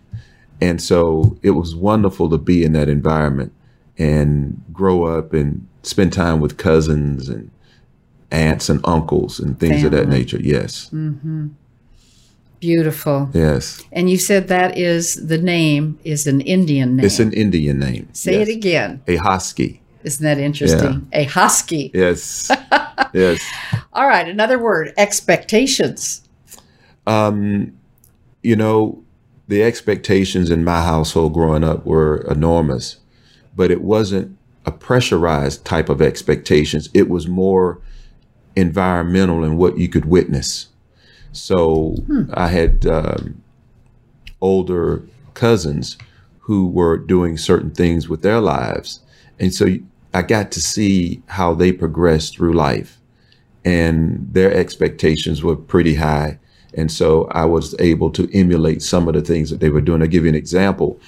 And 0.61 0.83
so 0.83 1.39
it 1.43 1.53
was 1.53 1.75
wonderful 1.75 2.29
to 2.31 2.39
be 2.39 2.65
in 2.65 2.73
that 2.73 2.89
environment 2.89 3.53
and 3.97 4.61
grow 4.73 5.05
up 5.05 5.33
and 5.33 5.67
spend 5.83 6.13
time 6.13 6.41
with 6.41 6.57
cousins 6.57 7.29
and 7.29 7.51
aunts 8.31 8.69
and 8.69 8.81
uncles 8.85 9.39
and 9.39 9.59
things 9.59 9.85
of 9.85 9.93
that 9.93 10.09
nature. 10.09 10.39
Yes. 10.41 10.91
Beautiful. 12.61 13.31
Yes. 13.33 13.83
And 13.93 14.11
you 14.11 14.19
said 14.19 14.49
that 14.49 14.77
is 14.77 15.15
the 15.27 15.39
name 15.39 15.99
is 16.03 16.27
an 16.27 16.41
Indian 16.41 16.97
name. 16.97 17.07
It's 17.07 17.21
an 17.21 17.33
Indian 17.33 17.79
name. 17.79 18.09
Say 18.13 18.39
yes. 18.39 18.49
it 18.49 18.53
again. 18.53 19.03
Ahoskie. 19.07 19.79
Isn't 20.05 20.25
that 20.25 20.39
interesting? 20.39 21.09
Ahoskie. 21.13 21.91
Yes. 21.93 22.51
yes. 23.13 23.41
All 23.93 24.07
right, 24.07 24.29
another 24.29 24.59
word, 24.59 24.93
expectations. 24.97 26.29
Um, 27.07 27.77
you 28.43 28.55
know, 28.55 29.03
the 29.49 29.63
expectations 29.63 30.51
in 30.51 30.63
my 30.63 30.83
household 30.83 31.35
growing 31.35 31.65
up 31.65 31.85
were 31.85 32.19
enormous, 32.31 32.99
but 33.57 33.71
it 33.71 33.83
wasn't 33.83 34.37
a 34.67 34.71
pressurized 34.71 35.65
type 35.65 35.89
of 35.89 36.03
expectations. 36.03 36.89
It 36.93 37.09
was 37.09 37.27
more 37.27 37.81
environmental 38.55 39.43
and 39.43 39.57
what 39.57 39.79
you 39.79 39.89
could 39.89 40.05
witness. 40.05 40.69
So 41.33 41.97
I 42.35 42.49
had 42.49 42.87
um, 42.87 43.43
older 44.41 45.03
cousins 45.35 45.97
who 46.41 46.67
were 46.69 46.97
doing 46.97 47.37
certain 47.37 47.71
things 47.71 48.09
with 48.09 48.23
their 48.23 48.41
lives. 48.41 49.01
And 49.41 49.55
so 49.55 49.67
I 50.15 50.23
got 50.23 50.51
to 50.53 50.61
see 50.61 51.23
how 51.27 51.55
they 51.55 51.73
progressed 51.73 52.37
through 52.37 52.55
life 52.55 52.99
and 53.65 54.29
their 54.33 54.53
expectations 54.53 55.43
were 55.43 55.57
pretty 55.57 55.95
high. 55.95 56.39
And 56.75 56.91
so 56.91 57.27
I 57.33 57.45
was 57.45 57.75
able 57.81 58.11
to 58.13 58.29
emulate 58.33 58.83
some 58.83 59.09
of 59.09 59.15
the 59.15 59.21
things 59.21 59.51
that 59.51 59.61
they 59.61 59.69
were 59.69 59.81
doing. 59.81 60.01
I'll 60.01 60.09
give 60.09 60.25
you 60.25 60.29
an 60.29 60.35
example. 60.35 60.99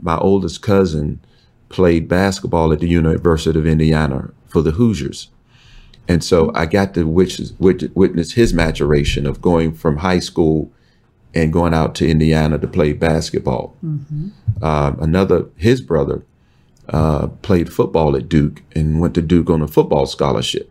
My 0.00 0.18
oldest 0.18 0.62
cousin 0.62 1.20
played 1.68 2.08
basketball 2.08 2.72
at 2.72 2.80
the 2.80 2.88
University 2.88 3.58
of 3.58 3.66
Indiana 3.66 4.30
for 4.46 4.62
the 4.62 4.72
Hoosiers. 4.72 5.28
And 6.08 6.22
so 6.22 6.52
I 6.54 6.66
got 6.66 6.94
to 6.94 7.06
witness, 7.06 7.52
witness 7.58 8.32
his 8.32 8.54
maturation 8.54 9.26
of 9.26 9.40
going 9.40 9.74
from 9.74 9.98
high 9.98 10.20
school 10.20 10.70
and 11.34 11.52
going 11.52 11.74
out 11.74 11.94
to 11.96 12.08
Indiana 12.08 12.58
to 12.58 12.66
play 12.66 12.92
basketball. 12.92 13.76
Um, 14.62 14.98
another, 15.00 15.46
his 15.56 15.80
brother, 15.80 16.24
uh, 16.88 17.28
played 17.42 17.72
football 17.72 18.16
at 18.16 18.28
Duke 18.28 18.62
and 18.74 19.00
went 19.00 19.14
to 19.14 19.22
Duke 19.22 19.50
on 19.50 19.62
a 19.62 19.68
football 19.68 20.06
scholarship. 20.06 20.70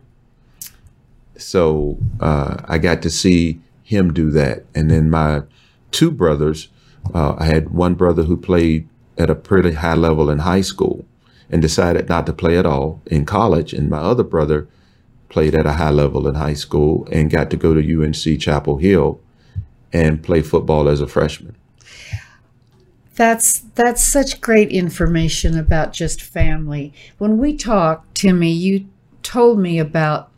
So 1.36 1.98
uh, 2.20 2.56
I 2.64 2.78
got 2.78 3.02
to 3.02 3.10
see 3.10 3.60
him 3.82 4.12
do 4.12 4.30
that. 4.30 4.64
And 4.74 4.90
then 4.90 5.10
my 5.10 5.42
two 5.90 6.10
brothers, 6.10 6.68
uh, 7.14 7.34
I 7.38 7.44
had 7.44 7.70
one 7.70 7.94
brother 7.94 8.24
who 8.24 8.36
played 8.36 8.88
at 9.18 9.30
a 9.30 9.34
pretty 9.34 9.72
high 9.72 9.94
level 9.94 10.30
in 10.30 10.40
high 10.40 10.60
school 10.60 11.04
and 11.50 11.62
decided 11.62 12.08
not 12.08 12.26
to 12.26 12.32
play 12.32 12.58
at 12.58 12.66
all 12.66 13.00
in 13.06 13.24
college. 13.24 13.72
And 13.72 13.88
my 13.88 13.98
other 13.98 14.24
brother 14.24 14.68
played 15.28 15.54
at 15.54 15.66
a 15.66 15.74
high 15.74 15.90
level 15.90 16.26
in 16.26 16.34
high 16.34 16.54
school 16.54 17.06
and 17.12 17.30
got 17.30 17.50
to 17.50 17.56
go 17.56 17.74
to 17.74 18.04
UNC 18.04 18.40
Chapel 18.40 18.78
Hill 18.78 19.20
and 19.92 20.22
play 20.22 20.42
football 20.42 20.88
as 20.88 21.00
a 21.00 21.06
freshman. 21.06 21.56
That's 23.16 23.60
that's 23.74 24.06
such 24.06 24.42
great 24.42 24.70
information 24.70 25.58
about 25.58 25.92
just 25.94 26.22
family. 26.22 26.92
When 27.18 27.38
we 27.38 27.56
talked, 27.56 28.14
Timmy, 28.14 28.52
you 28.52 28.86
told 29.22 29.58
me 29.58 29.78
about 29.78 30.30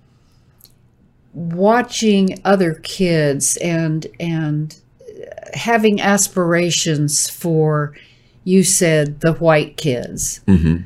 watching 1.34 2.40
other 2.44 2.74
kids 2.74 3.56
and 3.58 4.06
and 4.20 4.76
having 5.54 6.00
aspirations 6.00 7.28
for 7.28 7.94
you 8.44 8.62
said 8.62 9.20
the 9.20 9.32
white 9.34 9.76
kids. 9.76 10.40
Mhm. 10.46 10.84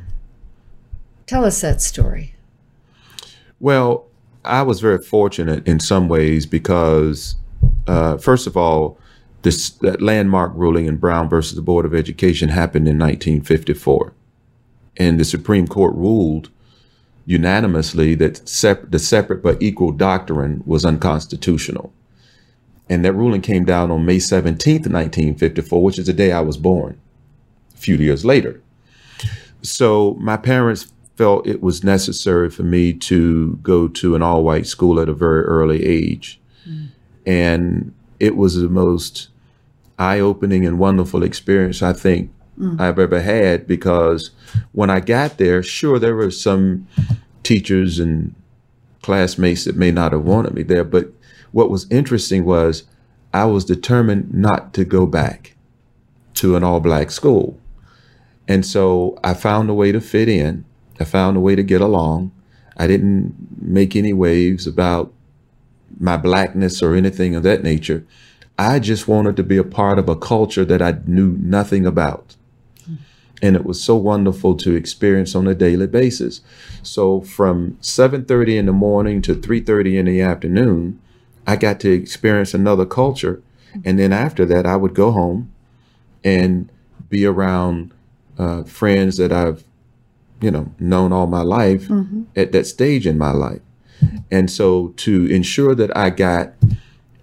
Tell 1.26 1.44
us 1.44 1.60
that 1.60 1.82
story. 1.82 2.34
Well, 3.60 4.06
I 4.44 4.62
was 4.62 4.80
very 4.80 4.98
fortunate 4.98 5.66
in 5.68 5.78
some 5.78 6.08
ways 6.08 6.46
because, 6.46 7.36
uh, 7.86 8.16
first 8.16 8.46
of 8.46 8.56
all, 8.56 8.98
this 9.42 9.70
that 9.70 10.00
landmark 10.00 10.52
ruling 10.54 10.86
in 10.86 10.96
Brown 10.96 11.28
versus 11.28 11.56
the 11.56 11.62
Board 11.62 11.84
of 11.84 11.94
Education 11.94 12.48
happened 12.48 12.88
in 12.88 12.98
1954, 12.98 14.12
and 14.96 15.18
the 15.18 15.24
Supreme 15.24 15.66
Court 15.66 15.94
ruled 15.94 16.50
unanimously 17.26 18.14
that 18.16 18.48
sep- 18.48 18.90
the 18.90 18.98
separate 18.98 19.42
but 19.42 19.62
equal 19.62 19.92
doctrine 19.92 20.62
was 20.66 20.84
unconstitutional. 20.84 21.92
And 22.88 23.04
that 23.04 23.12
ruling 23.12 23.40
came 23.40 23.64
down 23.64 23.90
on 23.90 24.04
May 24.04 24.16
17th, 24.16 24.90
1954, 24.90 25.82
which 25.82 25.98
is 25.98 26.06
the 26.06 26.12
day 26.12 26.32
I 26.32 26.40
was 26.40 26.56
born, 26.56 27.00
a 27.74 27.78
few 27.78 27.96
years 27.96 28.24
later. 28.24 28.60
So 29.62 30.16
my 30.20 30.36
parents 30.36 30.92
felt 31.16 31.46
it 31.46 31.62
was 31.62 31.84
necessary 31.84 32.50
for 32.50 32.64
me 32.64 32.92
to 32.92 33.58
go 33.62 33.86
to 33.86 34.14
an 34.16 34.22
all 34.22 34.42
white 34.42 34.66
school 34.66 34.98
at 34.98 35.08
a 35.08 35.14
very 35.14 35.44
early 35.44 35.84
age. 35.84 36.40
Mm. 36.68 36.88
And 37.24 37.94
it 38.18 38.36
was 38.36 38.56
the 38.56 38.68
most 38.68 39.28
eye 40.02 40.20
opening 40.20 40.66
and 40.66 40.78
wonderful 40.78 41.22
experience 41.22 41.82
I 41.82 41.92
think 41.92 42.30
mm. 42.58 42.80
I've 42.80 42.98
ever 42.98 43.20
had 43.20 43.66
because 43.66 44.30
when 44.72 44.90
I 44.90 45.00
got 45.00 45.38
there, 45.38 45.62
sure, 45.62 45.98
there 45.98 46.16
were 46.16 46.30
some 46.30 46.88
teachers 47.42 47.98
and 47.98 48.34
classmates 49.02 49.64
that 49.64 49.76
may 49.76 49.90
not 49.90 50.12
have 50.12 50.24
wanted 50.24 50.54
me 50.54 50.62
there. 50.62 50.84
But 50.84 51.12
what 51.52 51.70
was 51.70 51.90
interesting 51.90 52.44
was 52.44 52.84
I 53.32 53.44
was 53.44 53.64
determined 53.64 54.34
not 54.34 54.74
to 54.74 54.84
go 54.84 55.06
back 55.06 55.54
to 56.34 56.56
an 56.56 56.64
all 56.64 56.80
black 56.80 57.10
school. 57.10 57.58
And 58.48 58.66
so 58.66 59.18
I 59.22 59.34
found 59.34 59.70
a 59.70 59.74
way 59.74 59.92
to 59.92 60.00
fit 60.00 60.28
in. 60.28 60.64
I 60.98 61.04
found 61.04 61.36
a 61.36 61.40
way 61.40 61.54
to 61.54 61.62
get 61.62 61.80
along. 61.80 62.32
I 62.76 62.86
didn't 62.86 63.34
make 63.60 63.94
any 63.94 64.12
waves 64.12 64.66
about 64.66 65.12
my 66.00 66.16
blackness 66.16 66.82
or 66.82 66.94
anything 66.94 67.34
of 67.34 67.42
that 67.44 67.62
nature. 67.62 68.04
I 68.58 68.78
just 68.78 69.08
wanted 69.08 69.36
to 69.36 69.42
be 69.42 69.56
a 69.56 69.64
part 69.64 69.98
of 69.98 70.08
a 70.08 70.16
culture 70.16 70.64
that 70.64 70.82
I 70.82 70.98
knew 71.06 71.36
nothing 71.40 71.86
about. 71.86 72.36
And 73.40 73.56
it 73.56 73.64
was 73.64 73.82
so 73.82 73.96
wonderful 73.96 74.54
to 74.58 74.76
experience 74.76 75.34
on 75.34 75.48
a 75.48 75.54
daily 75.54 75.88
basis. 75.88 76.42
So 76.82 77.22
from 77.22 77.76
7:30 77.80 78.56
in 78.56 78.66
the 78.66 78.72
morning 78.72 79.20
to 79.22 79.34
3:30 79.34 79.98
in 79.98 80.06
the 80.06 80.20
afternoon, 80.20 81.00
I 81.44 81.56
got 81.56 81.80
to 81.80 81.90
experience 81.90 82.54
another 82.54 82.86
culture. 82.86 83.42
And 83.84 83.98
then 83.98 84.12
after 84.12 84.44
that, 84.46 84.64
I 84.64 84.76
would 84.76 84.94
go 84.94 85.10
home 85.10 85.50
and 86.22 86.70
be 87.08 87.26
around 87.26 87.92
uh, 88.38 88.62
friends 88.62 89.16
that 89.16 89.32
I've, 89.32 89.64
you 90.40 90.50
know, 90.52 90.72
known 90.78 91.12
all 91.12 91.26
my 91.26 91.42
life 91.42 91.90
at 92.36 92.52
that 92.52 92.66
stage 92.66 93.08
in 93.08 93.18
my 93.18 93.32
life. 93.32 93.60
And 94.30 94.50
so 94.50 94.88
to 94.98 95.26
ensure 95.26 95.74
that 95.74 95.96
I 95.96 96.10
got 96.10 96.52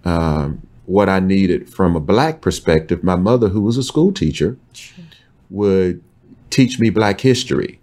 um, 0.04 0.62
what 0.90 1.08
I 1.08 1.20
needed 1.20 1.68
from 1.68 1.94
a 1.94 2.00
black 2.00 2.40
perspective, 2.40 3.04
my 3.04 3.14
mother, 3.14 3.48
who 3.50 3.60
was 3.60 3.76
a 3.76 3.82
school 3.82 4.12
teacher, 4.12 4.58
would 5.48 6.02
teach 6.50 6.80
me 6.80 6.90
black 6.90 7.20
history. 7.20 7.78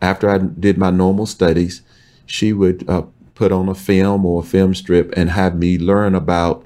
After 0.00 0.30
I 0.30 0.38
did 0.38 0.78
my 0.78 0.90
normal 0.90 1.26
studies, 1.26 1.82
she 2.24 2.54
would 2.54 2.88
uh, 2.88 3.02
put 3.34 3.52
on 3.52 3.68
a 3.68 3.74
film 3.74 4.24
or 4.24 4.40
a 4.40 4.46
film 4.46 4.74
strip 4.74 5.12
and 5.14 5.28
have 5.28 5.54
me 5.54 5.78
learn 5.78 6.14
about 6.14 6.64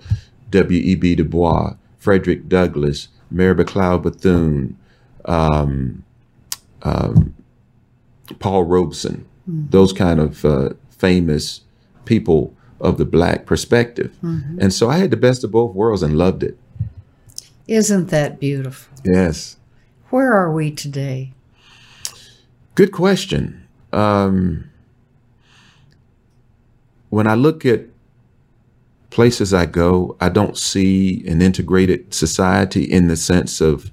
W.E.B. 0.51 1.17
Du 1.17 1.25
Bois, 1.25 1.75
Frederick 1.99 2.49
Douglass, 2.49 3.09
Mary 3.29 3.57
McLeod 3.57 4.03
Bethune, 4.03 4.77
um, 5.25 6.05
um, 6.83 7.35
Paul 8.39 8.63
Robeson, 8.63 9.27
those 9.49 9.93
kind 9.93 10.21
of 10.21 10.45
uh, 10.45 10.71
famous 10.89 11.63
people 12.05 12.55
of 12.81 12.99
the 12.99 13.05
black 13.05 13.47
perspective. 13.47 14.17
And 14.23 14.73
so 14.73 14.89
I 14.89 14.97
had 14.99 15.11
the 15.11 15.17
best 15.17 15.45
of 15.45 15.51
both 15.51 15.75
worlds 15.75 16.03
and 16.03 16.17
loved 16.17 16.43
it. 16.43 16.59
Isn't 17.67 18.09
that 18.09 18.41
beautiful? 18.41 18.93
Yes. 19.05 19.57
Where 20.09 20.33
are 20.33 20.53
we 20.53 20.71
today? 20.73 21.33
Good 22.75 22.93
question. 22.93 23.69
Um, 23.93 24.71
when 27.11 27.27
I 27.27 27.35
look 27.35 27.67
at 27.67 27.87
places 29.11 29.53
I 29.53 29.67
go, 29.67 30.17
I 30.21 30.29
don't 30.29 30.57
see 30.57 31.27
an 31.27 31.43
integrated 31.43 32.15
society 32.15 32.85
in 32.85 33.09
the 33.09 33.17
sense 33.17 33.61
of 33.61 33.91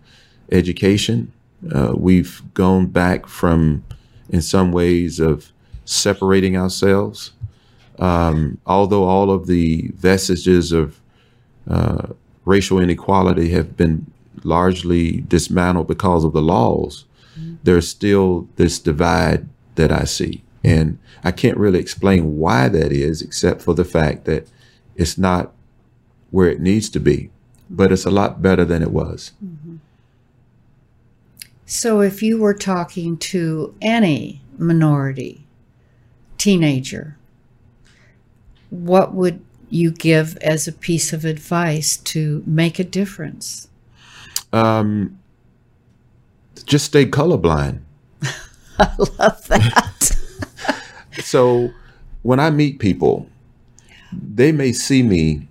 education. 0.52 1.32
Uh, 1.74 1.94
we've 1.96 2.42
gone 2.54 2.86
back 2.86 3.28
from, 3.28 3.84
in 4.30 4.42
some 4.42 4.72
ways, 4.72 5.20
of 5.20 5.52
separating 5.86 6.56
ourselves. 6.56 7.32
Um, 8.00 8.60
although 8.66 9.04
all 9.04 9.32
of 9.32 9.48
the 9.48 9.92
vestiges 9.96 10.72
of 10.72 11.00
uh, 11.68 12.10
racial 12.46 12.80
inequality 12.80 13.50
have 13.50 13.76
been 13.76 14.12
largely 14.44 15.22
dismantled 15.22 15.88
because 15.88 16.24
of 16.24 16.34
the 16.34 16.42
laws, 16.42 17.06
there's 17.64 17.88
still 17.88 18.48
this 18.56 18.80
divide 18.80 19.48
that 19.76 19.92
I 19.92 20.06
see. 20.06 20.44
And 20.64 20.98
I 21.24 21.32
can't 21.32 21.58
really 21.58 21.80
explain 21.80 22.38
why 22.38 22.68
that 22.70 22.92
is, 22.92 23.22
except 23.22 23.62
for 23.62 23.74
the 23.74 23.86
fact 23.86 24.26
that 24.26 24.50
it's 24.96 25.18
not 25.18 25.54
where 26.32 26.50
it 26.50 26.60
needs 26.60 26.90
to 26.90 27.00
be, 27.00 27.30
but 27.70 27.92
it's 27.92 28.06
a 28.06 28.12
lot 28.12 28.42
better 28.42 28.66
than 28.66 28.82
it 28.82 28.92
was. 28.92 29.32
So, 31.66 32.02
if 32.02 32.24
you 32.24 32.40
were 32.40 32.54
talking 32.54 33.18
to 33.18 33.76
any 33.82 34.42
minority 34.58 35.46
teenager, 36.38 37.17
what 38.70 39.14
would 39.14 39.44
you 39.70 39.92
give 39.92 40.38
as 40.38 40.68
a 40.68 40.72
piece 40.72 41.14
of 41.14 41.26
advice 41.26 41.98
to 41.98 42.44
make 42.46 42.80
a 42.80 42.84
difference? 42.84 43.68
Um, 44.54 45.20
just 46.66 46.86
stay 46.86 47.06
colorblind. 47.06 47.82
I 48.80 48.94
love 49.20 49.48
that. 49.48 50.12
So 51.24 51.72
when 52.22 52.40
I 52.40 52.52
meet 52.52 52.80
people, 52.80 53.28
they 54.14 54.52
may 54.52 54.72
see 54.72 55.02
me 55.02 55.48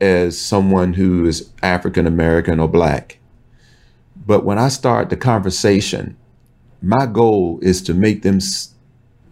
as 0.00 0.40
someone 0.40 0.94
who 0.94 1.26
is 1.26 1.50
African 1.62 2.06
American 2.06 2.58
or 2.58 2.68
black. 2.68 3.18
But 4.26 4.44
when 4.44 4.58
I 4.58 4.68
start 4.68 5.10
the 5.10 5.16
conversation, 5.16 6.16
my 6.82 7.06
goal 7.06 7.58
is 7.62 7.82
to 7.82 7.94
make 7.94 8.22
them 8.22 8.38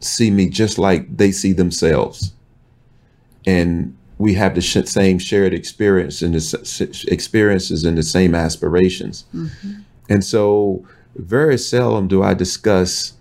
see 0.00 0.30
me 0.30 0.48
just 0.48 0.78
like 0.78 1.16
they 1.16 1.32
see 1.32 1.52
themselves. 1.52 2.32
And 3.48 3.96
we 4.18 4.34
have 4.34 4.54
the 4.54 4.60
sh- 4.60 4.84
same 4.84 5.18
shared 5.18 5.54
experience 5.54 6.22
and 6.22 6.34
the 6.34 7.06
experiences 7.08 7.84
and 7.84 7.96
the 7.96 8.02
same 8.02 8.34
aspirations. 8.34 9.24
Mm-hmm. 9.34 9.80
And 10.08 10.24
so, 10.24 10.84
very 11.16 11.58
seldom 11.58 12.08
do 12.08 12.22
I 12.22 12.34
discuss 12.34 13.14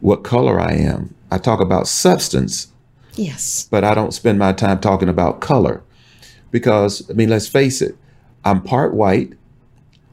what 0.00 0.24
color 0.24 0.58
I 0.60 0.72
am. 0.72 1.14
I 1.30 1.38
talk 1.38 1.60
about 1.60 1.86
substance, 1.86 2.68
yes. 3.14 3.68
but 3.70 3.84
I 3.84 3.94
don't 3.94 4.12
spend 4.12 4.38
my 4.38 4.52
time 4.52 4.80
talking 4.80 5.08
about 5.08 5.40
color 5.40 5.82
because, 6.50 7.08
I 7.08 7.14
mean, 7.14 7.30
let's 7.30 7.48
face 7.48 7.80
it, 7.80 7.96
I'm 8.44 8.62
part 8.62 8.94
white 8.94 9.32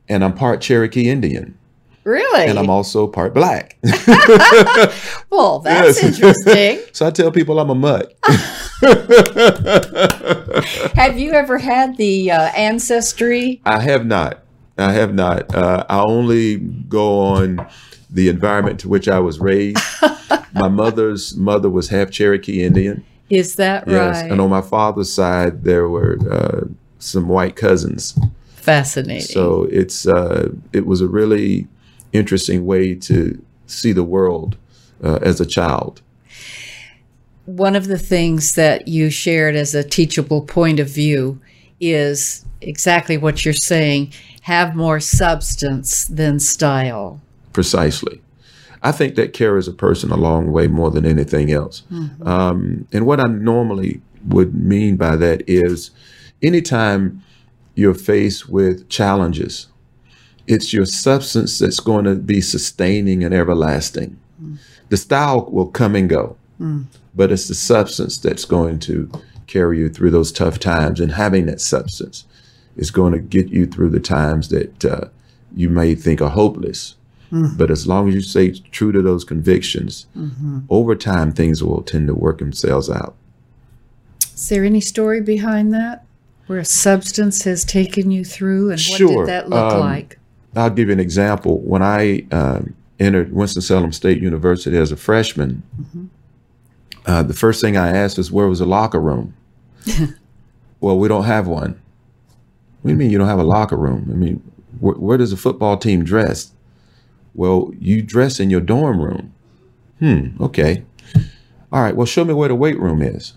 and 0.07 0.23
I'm 0.23 0.33
part 0.33 0.61
Cherokee 0.61 1.09
Indian, 1.09 1.57
Really? 2.03 2.45
and 2.45 2.57
I'm 2.57 2.69
also 2.69 3.07
part 3.07 3.33
black. 3.33 3.77
well, 5.29 5.59
that's 5.59 6.01
interesting. 6.03 6.79
so 6.93 7.05
I 7.05 7.11
tell 7.11 7.31
people 7.31 7.59
I'm 7.59 7.69
a 7.69 7.75
mutt. 7.75 8.17
Have 10.95 11.17
you 11.17 11.31
ever 11.31 11.57
had 11.57 11.97
the 11.97 12.31
uh, 12.31 12.41
ancestry? 12.55 13.61
I 13.65 13.81
have 13.81 14.05
not. 14.05 14.43
I 14.77 14.93
have 14.93 15.13
not. 15.13 15.53
Uh, 15.53 15.85
I 15.89 15.99
only 15.99 16.57
go 16.57 17.19
on 17.19 17.67
the 18.09 18.29
environment 18.29 18.79
to 18.81 18.89
which 18.89 19.07
I 19.07 19.19
was 19.19 19.39
raised. 19.39 19.79
my 20.53 20.67
mother's 20.69 21.35
mother 21.35 21.69
was 21.69 21.89
half 21.89 22.09
Cherokee 22.11 22.63
Indian. 22.63 23.03
Is 23.29 23.55
that 23.55 23.87
Yes, 23.87 24.21
right? 24.21 24.31
and 24.31 24.41
on 24.41 24.49
my 24.49 24.61
father's 24.61 25.13
side, 25.13 25.63
there 25.63 25.87
were 25.87 26.17
uh, 26.31 26.61
some 26.97 27.27
white 27.27 27.55
cousins. 27.55 28.17
Fascinating. 28.55 29.21
So 29.21 29.67
it's 29.69 30.07
uh, 30.07 30.49
it 30.73 30.85
was 30.85 31.01
a 31.01 31.07
really 31.07 31.67
interesting 32.11 32.65
way 32.65 32.95
to 32.95 33.43
see 33.67 33.91
the 33.91 34.03
world 34.03 34.57
uh, 35.03 35.19
as 35.21 35.39
a 35.39 35.45
child. 35.45 36.01
One 37.49 37.75
of 37.75 37.87
the 37.87 37.97
things 37.97 38.53
that 38.55 38.87
you 38.87 39.09
shared 39.09 39.55
as 39.55 39.73
a 39.73 39.83
teachable 39.83 40.41
point 40.41 40.79
of 40.79 40.87
view 40.87 41.41
is 41.79 42.45
exactly 42.61 43.17
what 43.17 43.43
you're 43.43 43.53
saying 43.53 44.13
have 44.41 44.75
more 44.75 44.99
substance 44.99 46.05
than 46.05 46.39
style. 46.39 47.21
Precisely. 47.53 48.21
I 48.81 48.91
think 48.91 49.15
that 49.15 49.33
carries 49.33 49.67
a 49.67 49.73
person 49.73 50.11
a 50.11 50.17
long 50.17 50.51
way 50.51 50.67
more 50.67 50.91
than 50.91 51.05
anything 51.05 51.51
else. 51.51 51.83
Um, 52.21 52.87
and 52.93 53.05
what 53.05 53.19
I 53.19 53.27
normally 53.27 54.01
would 54.27 54.53
mean 54.53 54.95
by 54.95 55.15
that 55.17 55.43
is 55.47 55.91
anytime 56.41 57.23
you're 57.75 57.93
faced 57.93 58.47
with 58.47 58.87
challenges, 58.89 59.67
it's 60.47 60.71
your 60.71 60.85
substance 60.85 61.59
that's 61.59 61.79
going 61.79 62.05
to 62.05 62.15
be 62.15 62.41
sustaining 62.41 63.23
and 63.23 63.33
everlasting. 63.33 64.19
The 64.89 64.97
style 64.97 65.49
will 65.51 65.67
come 65.67 65.95
and 65.95 66.09
go, 66.09 66.37
but 67.15 67.31
it's 67.31 67.47
the 67.47 67.55
substance 67.55 68.17
that's 68.17 68.45
going 68.45 68.79
to 68.79 69.09
carry 69.47 69.79
you 69.79 69.89
through 69.89 70.11
those 70.11 70.31
tough 70.31 70.59
times. 70.59 70.99
And 70.99 71.11
having 71.13 71.45
that 71.47 71.61
substance 71.61 72.25
is 72.75 72.91
going 72.91 73.13
to 73.13 73.19
get 73.19 73.49
you 73.49 73.65
through 73.65 73.89
the 73.89 73.99
times 73.99 74.49
that 74.49 74.85
uh, 74.85 75.05
you 75.55 75.69
may 75.69 75.95
think 75.95 76.21
are 76.21 76.29
hopeless. 76.29 76.95
But 77.31 77.69
as 77.69 77.85
long 77.85 78.07
as 78.09 78.15
you 78.15 78.21
stay 78.21 78.51
true 78.71 78.91
to 78.91 79.01
those 79.03 79.23
convictions, 79.23 80.07
over 80.69 80.95
time 80.95 81.31
things 81.31 81.63
will 81.63 81.83
tend 81.83 82.07
to 82.07 82.15
work 82.15 82.39
themselves 82.39 82.89
out. 82.89 83.15
Is 84.33 84.49
there 84.49 84.63
any 84.65 84.81
story 84.81 85.21
behind 85.21 85.71
that? 85.73 86.05
Where 86.47 86.57
a 86.59 86.65
substance 86.65 87.43
has 87.43 87.63
taken 87.63 88.09
you 88.09 88.25
through 88.25 88.71
and 88.71 88.79
what 88.79 88.97
Sure. 88.97 89.25
did 89.25 89.27
that 89.27 89.49
look 89.49 89.73
Um, 89.73 89.79
like? 89.79 90.17
I'll 90.55 90.71
give 90.71 90.87
you 90.87 90.93
an 90.93 90.99
example. 90.99 91.59
When 91.59 91.83
I 91.83 92.25
um, 92.31 92.73
entered 92.99 93.31
Winston-Salem 93.31 93.91
State 93.93 94.19
University 94.19 94.75
as 94.75 94.91
a 94.91 94.97
freshman, 94.97 95.61
uh, 97.09 97.23
the 97.23 97.33
first 97.33 97.59
thing 97.59 97.75
I 97.75 97.89
asked 97.89 98.19
was, 98.19 98.31
where 98.31 98.47
was 98.47 98.59
the 98.59 98.67
locker 98.67 98.99
room? 98.99 99.33
well, 100.79 100.95
we 100.99 101.07
don't 101.07 101.23
have 101.23 101.47
one. 101.47 101.81
What 102.81 102.89
do 102.89 102.91
you 102.91 102.95
mean 102.95 103.09
you 103.09 103.17
don't 103.17 103.27
have 103.27 103.39
a 103.39 103.43
locker 103.43 103.77
room? 103.77 104.07
I 104.11 104.13
mean, 104.13 104.43
wh- 104.79 105.01
where 105.01 105.17
does 105.17 105.33
a 105.33 105.37
football 105.37 105.75
team 105.75 106.03
dress? 106.03 106.51
Well, 107.33 107.73
you 107.79 108.03
dress 108.03 108.39
in 108.39 108.51
your 108.51 108.61
dorm 108.61 109.01
room. 109.01 109.33
Hmm, 109.97 110.41
okay. 110.41 110.83
All 111.71 111.81
right, 111.81 111.95
well, 111.95 112.05
show 112.05 112.23
me 112.23 112.35
where 112.35 112.47
the 112.47 112.53
weight 112.53 112.79
room 112.79 113.01
is. 113.01 113.33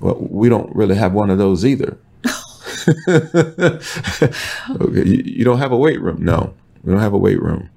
Well, 0.00 0.16
we 0.18 0.48
don't 0.48 0.74
really 0.74 0.96
have 0.96 1.12
one 1.12 1.30
of 1.30 1.38
those 1.38 1.64
either. 1.64 1.96
okay, 3.08 5.04
you, 5.04 5.22
you 5.24 5.44
don't 5.44 5.58
have 5.58 5.70
a 5.70 5.76
weight 5.76 6.00
room? 6.00 6.24
No, 6.24 6.54
we 6.82 6.90
don't 6.90 7.02
have 7.02 7.12
a 7.12 7.18
weight 7.18 7.40
room. 7.40 7.70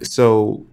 So 0.00 0.64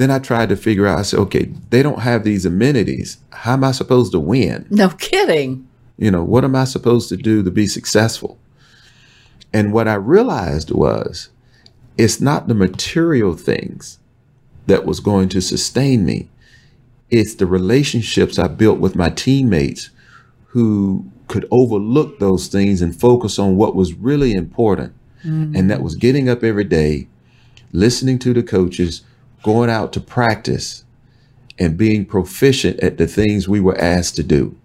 then 0.00 0.10
I 0.10 0.18
tried 0.18 0.48
to 0.48 0.56
figure 0.56 0.86
out, 0.86 0.98
I 0.98 1.02
said, 1.02 1.20
okay, 1.20 1.50
they 1.70 1.82
don't 1.82 2.00
have 2.00 2.24
these 2.24 2.46
amenities. 2.46 3.18
How 3.30 3.52
am 3.54 3.64
I 3.64 3.72
supposed 3.72 4.12
to 4.12 4.20
win? 4.20 4.66
No 4.70 4.90
kidding. 4.90 5.68
You 5.98 6.10
know, 6.10 6.24
what 6.24 6.44
am 6.44 6.56
I 6.56 6.64
supposed 6.64 7.08
to 7.10 7.16
do 7.16 7.42
to 7.42 7.50
be 7.50 7.66
successful? 7.66 8.38
And 9.52 9.72
what 9.72 9.88
I 9.88 9.94
realized 9.94 10.70
was 10.70 11.28
it's 11.98 12.20
not 12.20 12.48
the 12.48 12.54
material 12.54 13.34
things 13.34 13.98
that 14.66 14.86
was 14.86 15.00
going 15.00 15.28
to 15.30 15.40
sustain 15.40 16.04
me. 16.04 16.28
It's 17.10 17.34
the 17.34 17.46
relationships 17.46 18.38
I 18.38 18.48
built 18.48 18.78
with 18.78 18.94
my 18.94 19.10
teammates 19.10 19.90
who 20.46 21.10
could 21.28 21.46
overlook 21.50 22.18
those 22.18 22.48
things 22.48 22.80
and 22.80 22.98
focus 22.98 23.38
on 23.38 23.56
what 23.56 23.74
was 23.74 23.94
really 23.94 24.32
important. 24.32 24.94
Mm. 25.24 25.56
And 25.56 25.70
that 25.70 25.82
was 25.82 25.94
getting 25.96 26.28
up 26.28 26.42
every 26.42 26.64
day, 26.64 27.08
listening 27.72 28.18
to 28.20 28.32
the 28.32 28.42
coaches, 28.42 29.02
going 29.42 29.70
out 29.70 29.92
to 29.94 30.00
practice, 30.00 30.84
and 31.58 31.76
being 31.76 32.06
proficient 32.06 32.80
at 32.80 32.96
the 32.96 33.06
things 33.06 33.48
we 33.48 33.60
were 33.60 33.78
asked 33.78 34.16
to 34.16 34.22
do. 34.22 34.56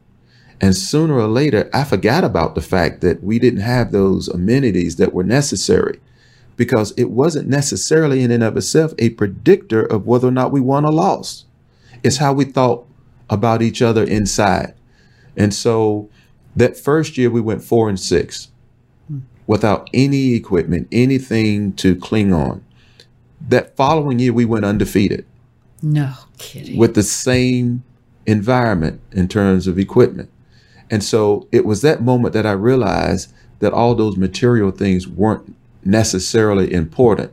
And 0.62 0.76
sooner 0.76 1.16
or 1.16 1.28
later, 1.28 1.70
I 1.74 1.84
forgot 1.84 2.24
about 2.24 2.56
the 2.56 2.62
fact 2.62 3.02
that 3.02 3.22
we 3.22 3.40
didn't 3.40 3.60
have 3.60 3.92
those 3.92 4.30
amenities 4.30 4.96
that 4.96 5.14
were 5.14 5.24
necessary 5.24 6.00
because 6.56 6.94
it 6.96 7.12
wasn't 7.12 7.50
necessarily 7.50 8.22
in 8.22 8.32
and 8.32 8.44
of 8.44 8.56
itself 8.56 8.94
a 8.98 9.10
predictor 9.12 9.84
of 9.84 10.08
whether 10.08 10.28
or 10.28 10.32
not 10.32 10.52
we 10.52 10.62
won 10.62 10.86
or 10.86 10.92
lost. 10.92 11.46
It's 12.04 12.18
how 12.18 12.34
we 12.34 12.46
thought 12.46 12.86
about 13.30 13.62
each 13.62 13.82
other 13.82 14.04
inside. 14.04 14.74
And 15.36 15.54
so 15.54 16.10
that 16.56 16.78
first 16.78 17.18
year 17.18 17.30
we 17.30 17.42
went 17.42 17.64
four 17.64 17.90
and 17.90 18.00
six 18.00 18.50
hmm. 19.08 19.20
without 19.48 19.90
any 19.94 20.34
equipment, 20.34 20.88
anything 20.92 21.74
to 21.74 21.96
cling 21.96 22.34
on. 22.34 22.65
That 23.48 23.76
following 23.76 24.20
year 24.20 24.34
we 24.34 24.46
went 24.46 24.66
undefeated. 24.66 25.26
No 25.82 26.14
kidding. 26.38 26.78
With 26.78 26.96
the 26.96 27.04
same 27.04 27.84
environment 28.26 29.02
in 29.12 29.28
terms 29.28 29.68
of 29.68 29.78
equipment. 29.78 30.30
And 30.90 31.04
so 31.04 31.48
it 31.52 31.66
was 31.66 31.82
that 31.82 32.02
moment 32.02 32.34
that 32.34 32.46
I 32.46 32.52
realized 32.52 33.32
that 33.60 33.74
all 33.74 33.96
those 33.96 34.18
material 34.18 34.72
things 34.72 35.08
weren't 35.08 35.56
necessarily 35.84 36.74
important. 36.74 37.32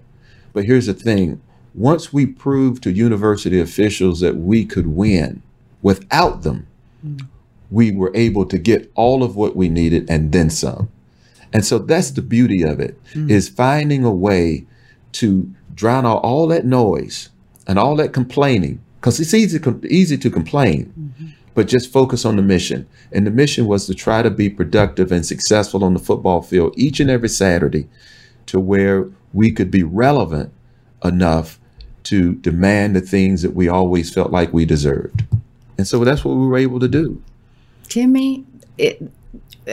But 0.53 0.65
here's 0.65 0.87
the 0.87 0.95
thing 0.95 1.41
once 1.75 2.13
we 2.13 2.27
proved 2.27 2.83
to 2.83 2.91
university 2.91 3.59
officials 3.59 4.21
that 4.21 4.37
we 4.37 4.65
could 4.65 4.87
win 4.87 5.43
without 5.81 6.43
them, 6.43 6.67
mm. 7.05 7.27
we 7.71 7.91
were 7.91 8.13
able 8.15 8.45
to 8.47 8.59
get 8.59 8.91
all 8.95 9.23
of 9.23 9.37
what 9.37 9.57
we 9.57 9.69
needed 9.69 10.09
and 10.11 10.33
then 10.33 10.51
some. 10.51 10.91
And 11.53 11.65
so 11.65 11.79
that's 11.79 12.11
the 12.11 12.23
beauty 12.23 12.63
of 12.63 12.81
it 12.81 13.03
mm. 13.13 13.31
is 13.31 13.49
finding 13.49 14.05
a 14.05 14.13
way 14.13 14.67
to 15.13 15.53
drown 15.75 16.07
out 16.07 16.23
all 16.23 16.47
that 16.49 16.65
noise 16.65 17.31
and 17.67 17.79
all 17.79 17.97
that 17.97 18.13
complaining 18.13 18.81
because 19.01 19.19
it's 19.21 19.35
easy 19.35 19.61
easy 19.89 20.17
to 20.19 20.31
complain. 20.31 20.93
Mm-hmm 20.99 21.29
but 21.55 21.69
just 21.69 21.93
focus 21.93 22.25
on 22.25 22.37
the 22.37 22.43
mission. 22.43 22.87
And 23.13 23.27
the 23.27 23.31
mission 23.31 23.67
was 23.67 23.87
to 23.87 23.95
try 23.95 24.23
to 24.23 24.31
be 24.31 24.49
productive 24.49 25.13
and 25.13 25.25
successful 25.25 25.85
on 25.85 25.95
the 25.95 26.01
football 26.01 26.43
field 26.43 26.75
each 26.77 27.01
and 27.01 27.11
every 27.11 27.29
Saturday 27.29 27.89
to 28.47 28.59
where 28.59 29.09
we 29.33 29.53
could 29.53 29.71
be 29.71 29.83
relevant 29.83 30.53
enough 31.05 31.59
to 32.05 32.35
demand 32.37 32.97
the 32.97 33.01
things 33.01 33.43
that 33.43 33.55
we 33.55 33.69
always 33.69 34.13
felt 34.13 34.33
like 34.33 34.53
we 34.53 34.65
deserved. 34.65 35.25
And 35.79 35.87
so 35.87 36.05
that's 36.05 36.25
what 36.25 36.35
we 36.35 36.47
were 36.47 36.59
able 36.59 36.81
to 36.81 36.89
do. 36.89 37.23
Timmy, 37.89 38.45
it, 38.79 39.03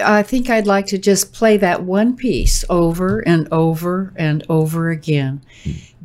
I 0.04 0.22
think 0.22 0.50
I'd 0.50 0.68
like 0.68 0.86
to 0.88 0.98
just 0.98 1.34
play 1.34 1.58
that 1.58 1.84
one 1.84 2.16
piece 2.16 2.64
over 2.70 3.20
and 3.20 3.48
over 3.52 4.14
and 4.16 4.44
over 4.50 4.90
again. 4.90 5.42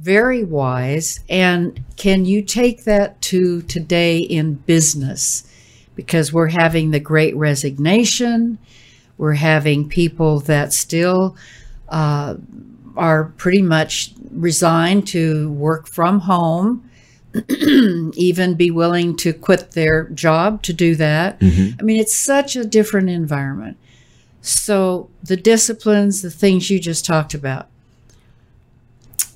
Very 0.05 0.45
wise. 0.45 1.21
And 1.29 1.83
can 1.97 2.25
you 2.25 2.43
take 2.43 2.85
that 2.85 3.21
to 3.23 3.63
today 3.63 4.19
in 4.19 4.55
business? 4.55 5.45
because 5.95 6.33
we're 6.33 6.49
having 6.49 6.91
the 6.91 7.01
great 7.01 7.37
resignation. 7.37 8.59
We're 9.17 9.35
having 9.35 9.89
people 9.89 10.41
that 10.41 10.73
still 10.73 11.37
uh, 11.89 12.37
are 12.97 13.25
pretty 13.37 13.63
much 13.63 14.13
resigned 14.31 15.07
to 15.09 15.51
work 15.53 15.87
from 15.87 16.21
home, 16.21 16.89
even 17.49 18.55
be 18.55 18.71
willing 18.71 19.17
to 19.19 19.33
quit 19.33 19.73
their 19.73 20.09
job 20.11 20.63
to 20.63 20.73
do 20.73 20.95
that. 20.97 21.39
Mm-hmm. 21.41 21.81
I 21.81 21.83
mean, 21.83 22.01
it's 22.01 22.15
such 22.15 22.57
a 22.57 22.65
different 22.65 23.11
environment. 23.11 23.77
So, 24.41 25.09
the 25.23 25.39
disciplines, 25.39 26.21
the 26.21 26.31
things 26.31 26.69
you 26.69 26.79
just 26.79 27.07
talked 27.07 27.33
about, 27.33 27.69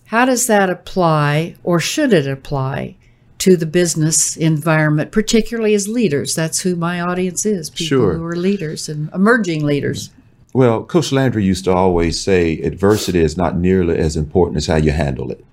how 0.08 0.24
does 0.24 0.46
that 0.46 0.68
apply 0.70 1.54
or 1.62 1.80
should 1.80 2.12
it 2.12 2.26
apply 2.26 2.96
to 3.38 3.56
the 3.56 3.66
business 3.66 4.36
environment, 4.36 5.12
particularly 5.12 5.74
as 5.74 5.88
leaders. 5.88 6.34
That's 6.34 6.60
who 6.60 6.76
my 6.76 7.00
audience 7.00 7.46
is 7.46 7.70
people 7.70 7.86
sure. 7.86 8.14
who 8.14 8.24
are 8.24 8.36
leaders 8.36 8.88
and 8.88 9.10
emerging 9.14 9.64
leaders. 9.64 10.10
Well, 10.52 10.82
Coach 10.84 11.12
Landry 11.12 11.44
used 11.44 11.64
to 11.66 11.72
always 11.72 12.20
say 12.20 12.58
adversity 12.60 13.20
is 13.20 13.36
not 13.36 13.56
nearly 13.56 13.96
as 13.96 14.16
important 14.16 14.56
as 14.56 14.66
how 14.66 14.76
you 14.76 14.90
handle 14.90 15.30
it. 15.30 15.44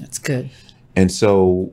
That's 0.00 0.18
good. 0.18 0.50
And 0.96 1.12
so, 1.12 1.72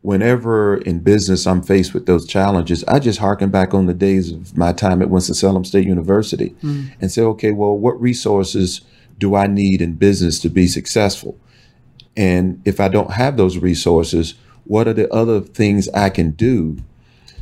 whenever 0.00 0.78
in 0.78 1.00
business 1.00 1.46
I'm 1.46 1.62
faced 1.62 1.94
with 1.94 2.06
those 2.06 2.26
challenges, 2.26 2.82
I 2.84 2.98
just 2.98 3.20
harken 3.20 3.50
back 3.50 3.74
on 3.74 3.86
the 3.86 3.94
days 3.94 4.32
of 4.32 4.56
my 4.56 4.72
time 4.72 5.02
at 5.02 5.10
Winston-Salem 5.10 5.64
State 5.64 5.86
University 5.86 6.56
mm. 6.62 6.90
and 7.00 7.12
say, 7.12 7.22
okay, 7.22 7.52
well, 7.52 7.76
what 7.76 8.00
resources 8.00 8.80
do 9.18 9.36
I 9.36 9.46
need 9.46 9.80
in 9.80 9.94
business 9.94 10.40
to 10.40 10.48
be 10.48 10.66
successful? 10.66 11.38
And 12.16 12.60
if 12.64 12.80
I 12.80 12.88
don't 12.88 13.12
have 13.12 13.36
those 13.36 13.58
resources, 13.58 14.34
what 14.64 14.86
are 14.86 14.92
the 14.92 15.12
other 15.12 15.40
things 15.40 15.88
I 15.90 16.10
can 16.10 16.32
do 16.32 16.78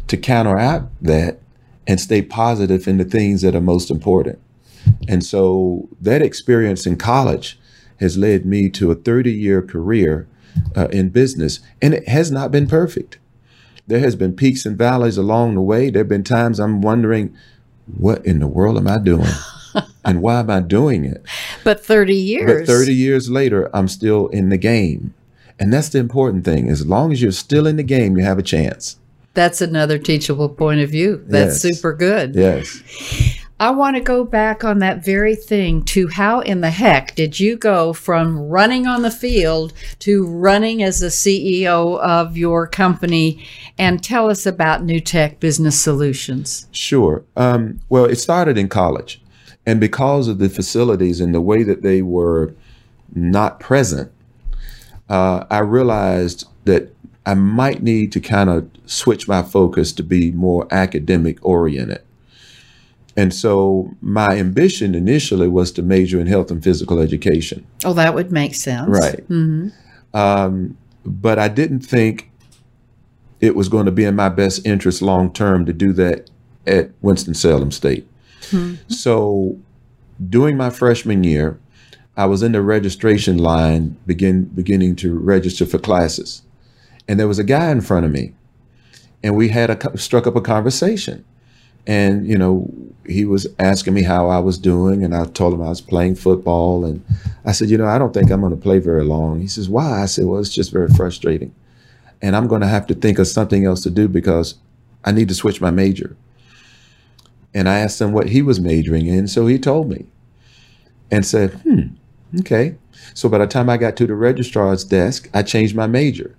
to 0.08 0.16
counteract 0.16 0.86
that 1.02 1.40
and 1.86 2.00
stay 2.00 2.22
positive 2.22 2.86
in 2.86 2.98
the 2.98 3.04
things 3.04 3.42
that 3.42 3.54
are 3.54 3.60
most 3.60 3.90
important? 3.90 4.38
And 5.08 5.24
so 5.24 5.88
that 6.00 6.22
experience 6.22 6.86
in 6.86 6.96
college 6.96 7.58
has 7.98 8.16
led 8.16 8.46
me 8.46 8.70
to 8.70 8.90
a 8.90 8.94
30 8.94 9.32
year 9.32 9.62
career 9.62 10.26
uh, 10.76 10.88
in 10.88 11.10
business, 11.10 11.60
and 11.80 11.94
it 11.94 12.08
has 12.08 12.30
not 12.30 12.50
been 12.50 12.66
perfect. 12.66 13.18
There 13.86 14.00
has 14.00 14.16
been 14.16 14.34
peaks 14.34 14.64
and 14.64 14.78
valleys 14.78 15.16
along 15.16 15.54
the 15.54 15.60
way. 15.60 15.90
There 15.90 16.00
have 16.00 16.08
been 16.08 16.24
times 16.24 16.60
I'm 16.60 16.80
wondering, 16.80 17.34
what 17.86 18.24
in 18.24 18.38
the 18.38 18.46
world 18.46 18.76
am 18.76 18.88
I 18.88 18.98
doing? 18.98 19.32
and 20.04 20.22
why 20.22 20.40
am 20.40 20.50
I 20.50 20.60
doing 20.60 21.04
it? 21.04 21.24
But 21.64 21.84
30 21.84 22.14
years. 22.14 22.66
But 22.66 22.72
30 22.72 22.94
years 22.94 23.30
later, 23.30 23.70
I'm 23.74 23.88
still 23.88 24.28
in 24.28 24.48
the 24.48 24.58
game. 24.58 25.14
And 25.58 25.72
that's 25.72 25.90
the 25.90 25.98
important 25.98 26.44
thing. 26.44 26.70
As 26.70 26.86
long 26.86 27.12
as 27.12 27.20
you're 27.20 27.32
still 27.32 27.66
in 27.66 27.76
the 27.76 27.82
game, 27.82 28.16
you 28.16 28.24
have 28.24 28.38
a 28.38 28.42
chance. 28.42 28.96
That's 29.34 29.60
another 29.60 29.98
teachable 29.98 30.48
point 30.48 30.80
of 30.80 30.90
view. 30.90 31.22
That's 31.26 31.62
yes. 31.62 31.76
super 31.76 31.92
good. 31.92 32.34
Yes. 32.34 32.82
I 33.60 33.70
want 33.72 33.96
to 33.96 34.00
go 34.00 34.24
back 34.24 34.64
on 34.64 34.78
that 34.78 35.04
very 35.04 35.36
thing 35.36 35.84
to 35.84 36.08
how 36.08 36.40
in 36.40 36.62
the 36.62 36.70
heck 36.70 37.14
did 37.14 37.38
you 37.38 37.56
go 37.56 37.92
from 37.92 38.48
running 38.48 38.86
on 38.86 39.02
the 39.02 39.10
field 39.10 39.74
to 39.98 40.26
running 40.26 40.82
as 40.82 41.00
the 41.00 41.08
CEO 41.08 42.00
of 42.00 42.38
your 42.38 42.66
company? 42.66 43.46
And 43.76 44.02
tell 44.02 44.30
us 44.30 44.46
about 44.46 44.86
Newtech 44.86 45.40
Business 45.40 45.78
Solutions. 45.78 46.68
Sure. 46.72 47.22
Um, 47.36 47.82
well, 47.90 48.06
it 48.06 48.16
started 48.16 48.56
in 48.56 48.70
college. 48.70 49.20
And 49.70 49.80
because 49.80 50.26
of 50.26 50.38
the 50.38 50.48
facilities 50.48 51.20
and 51.20 51.34
the 51.34 51.40
way 51.40 51.62
that 51.62 51.82
they 51.82 52.02
were 52.02 52.54
not 53.14 53.60
present 53.60 54.10
uh, 55.10 55.44
I 55.50 55.58
realized 55.58 56.46
that 56.64 56.94
I 57.26 57.34
might 57.34 57.82
need 57.82 58.12
to 58.12 58.20
kind 58.20 58.48
of 58.48 58.70
switch 58.86 59.28
my 59.28 59.42
focus 59.42 59.92
to 59.94 60.02
be 60.02 60.30
more 60.30 60.66
academic 60.70 61.44
oriented. 61.44 62.02
And 63.16 63.34
so 63.34 63.90
my 64.00 64.28
ambition 64.28 64.94
initially 64.94 65.48
was 65.48 65.72
to 65.72 65.82
major 65.82 66.20
in 66.20 66.28
health 66.28 66.50
and 66.50 66.62
physical 66.62 67.00
education. 67.00 67.66
Oh, 67.84 67.92
that 67.94 68.14
would 68.14 68.30
make 68.30 68.54
sense. 68.54 68.88
Right. 68.88 69.28
Mm-hmm. 69.28 70.16
Um, 70.16 70.78
but 71.04 71.38
I 71.40 71.48
didn't 71.48 71.80
think 71.80 72.30
it 73.40 73.56
was 73.56 73.68
going 73.68 73.86
to 73.86 73.92
be 73.92 74.04
in 74.04 74.14
my 74.14 74.28
best 74.28 74.64
interest 74.64 75.02
long 75.02 75.32
term 75.32 75.66
to 75.66 75.72
do 75.72 75.92
that 75.94 76.30
at 76.68 76.90
Winston-Salem 77.02 77.72
State. 77.72 78.06
Mm-hmm. 78.40 78.92
So 78.92 79.58
during 80.28 80.56
my 80.56 80.70
freshman 80.70 81.24
year, 81.24 81.58
I 82.16 82.26
was 82.26 82.42
in 82.42 82.52
the 82.52 82.60
registration 82.60 83.38
line, 83.38 83.96
begin 84.06 84.44
beginning 84.44 84.96
to 84.96 85.18
register 85.18 85.64
for 85.64 85.78
classes, 85.78 86.42
and 87.08 87.18
there 87.18 87.28
was 87.28 87.38
a 87.38 87.44
guy 87.44 87.70
in 87.70 87.80
front 87.80 88.04
of 88.04 88.12
me, 88.12 88.34
and 89.22 89.36
we 89.36 89.48
had 89.48 89.70
a 89.70 89.98
struck 89.98 90.26
up 90.26 90.36
a 90.36 90.40
conversation, 90.40 91.24
and 91.86 92.26
you 92.26 92.36
know 92.36 92.70
he 93.06 93.24
was 93.24 93.46
asking 93.58 93.94
me 93.94 94.02
how 94.02 94.28
I 94.28 94.38
was 94.38 94.58
doing, 94.58 95.02
and 95.02 95.14
I 95.14 95.24
told 95.24 95.54
him 95.54 95.62
I 95.62 95.68
was 95.68 95.80
playing 95.80 96.16
football, 96.16 96.84
and 96.84 97.02
I 97.44 97.52
said, 97.52 97.70
you 97.70 97.78
know, 97.78 97.86
I 97.86 97.98
don't 97.98 98.12
think 98.12 98.30
I'm 98.30 98.40
going 98.40 98.54
to 98.54 98.60
play 98.60 98.78
very 98.78 99.04
long. 99.04 99.40
He 99.40 99.48
says, 99.48 99.68
why? 99.68 100.02
I 100.02 100.06
said, 100.06 100.26
well, 100.26 100.40
it's 100.40 100.54
just 100.54 100.72
very 100.72 100.88
frustrating, 100.88 101.54
and 102.20 102.36
I'm 102.36 102.48
going 102.48 102.60
to 102.60 102.68
have 102.68 102.86
to 102.88 102.94
think 102.94 103.18
of 103.18 103.28
something 103.28 103.64
else 103.64 103.82
to 103.84 103.90
do 103.90 104.08
because 104.08 104.56
I 105.04 105.12
need 105.12 105.28
to 105.28 105.34
switch 105.34 105.60
my 105.60 105.70
major. 105.70 106.16
And 107.52 107.68
I 107.68 107.78
asked 107.78 108.00
him 108.00 108.12
what 108.12 108.28
he 108.28 108.42
was 108.42 108.60
majoring 108.60 109.06
in, 109.06 109.26
so 109.26 109.46
he 109.46 109.58
told 109.58 109.88
me 109.88 110.06
and 111.10 111.26
said, 111.26 111.52
hmm, 111.62 111.94
Okay. 112.38 112.76
So 113.14 113.28
by 113.28 113.38
the 113.38 113.46
time 113.46 113.68
I 113.68 113.76
got 113.76 113.96
to 113.96 114.06
the 114.06 114.14
registrar's 114.14 114.84
desk, 114.84 115.28
I 115.34 115.42
changed 115.42 115.74
my 115.74 115.86
major. 115.86 116.36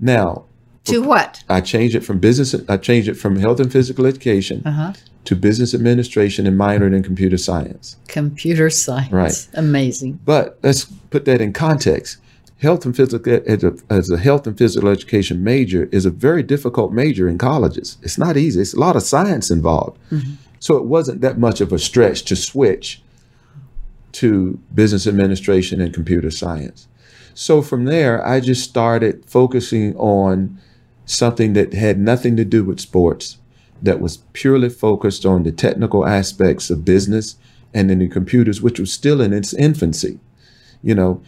Now, 0.00 0.46
to 0.84 1.00
what? 1.00 1.44
I 1.48 1.60
changed 1.60 1.94
it 1.94 2.00
from 2.00 2.18
business. 2.18 2.56
I 2.68 2.76
changed 2.76 3.08
it 3.08 3.14
from 3.14 3.36
health 3.36 3.60
and 3.60 3.70
physical 3.70 4.04
education 4.04 4.62
uh-huh. 4.66 4.94
to 5.26 5.36
business 5.36 5.74
administration 5.74 6.44
and 6.46 6.58
minored 6.58 6.94
in 6.94 7.04
computer 7.04 7.36
science. 7.36 7.96
Computer 8.08 8.68
science, 8.68 9.12
right? 9.12 9.48
Amazing. 9.54 10.18
But 10.24 10.58
let's 10.62 10.86
put 11.10 11.24
that 11.26 11.40
in 11.40 11.52
context. 11.52 12.18
Health 12.62 12.86
and 12.86 12.94
physical 12.94 13.40
as 13.44 13.64
a, 13.64 13.74
as 13.90 14.08
a 14.08 14.16
health 14.16 14.46
and 14.46 14.56
physical 14.56 14.88
education 14.88 15.42
major 15.42 15.88
is 15.90 16.06
a 16.06 16.10
very 16.10 16.44
difficult 16.44 16.92
major 16.92 17.28
in 17.28 17.36
colleges. 17.36 17.98
It's 18.02 18.18
not 18.18 18.36
easy. 18.36 18.60
It's 18.60 18.72
a 18.72 18.78
lot 18.78 18.94
of 18.94 19.02
science 19.02 19.50
involved. 19.50 19.98
Mm-hmm. 20.12 20.34
So 20.60 20.76
it 20.76 20.84
wasn't 20.84 21.22
that 21.22 21.38
much 21.38 21.60
of 21.60 21.72
a 21.72 21.78
stretch 21.78 22.22
to 22.26 22.36
switch 22.36 23.02
to 24.12 24.60
business 24.72 25.08
administration 25.08 25.80
and 25.80 25.92
computer 25.92 26.30
science. 26.30 26.86
So 27.34 27.62
from 27.62 27.84
there, 27.84 28.24
I 28.24 28.38
just 28.38 28.62
started 28.62 29.24
focusing 29.26 29.96
on 29.96 30.56
something 31.04 31.54
that 31.54 31.74
had 31.74 31.98
nothing 31.98 32.36
to 32.36 32.44
do 32.44 32.62
with 32.62 32.78
sports, 32.78 33.38
that 33.82 34.00
was 34.00 34.18
purely 34.34 34.68
focused 34.68 35.26
on 35.26 35.42
the 35.42 35.50
technical 35.50 36.06
aspects 36.06 36.70
of 36.70 36.84
business 36.84 37.34
and 37.74 37.90
in 37.90 37.98
the 37.98 38.06
computers, 38.06 38.62
which 38.62 38.78
was 38.78 38.92
still 38.92 39.20
in 39.20 39.32
its 39.32 39.52
infancy. 39.52 40.20
You 40.80 40.94
know, 40.94 41.22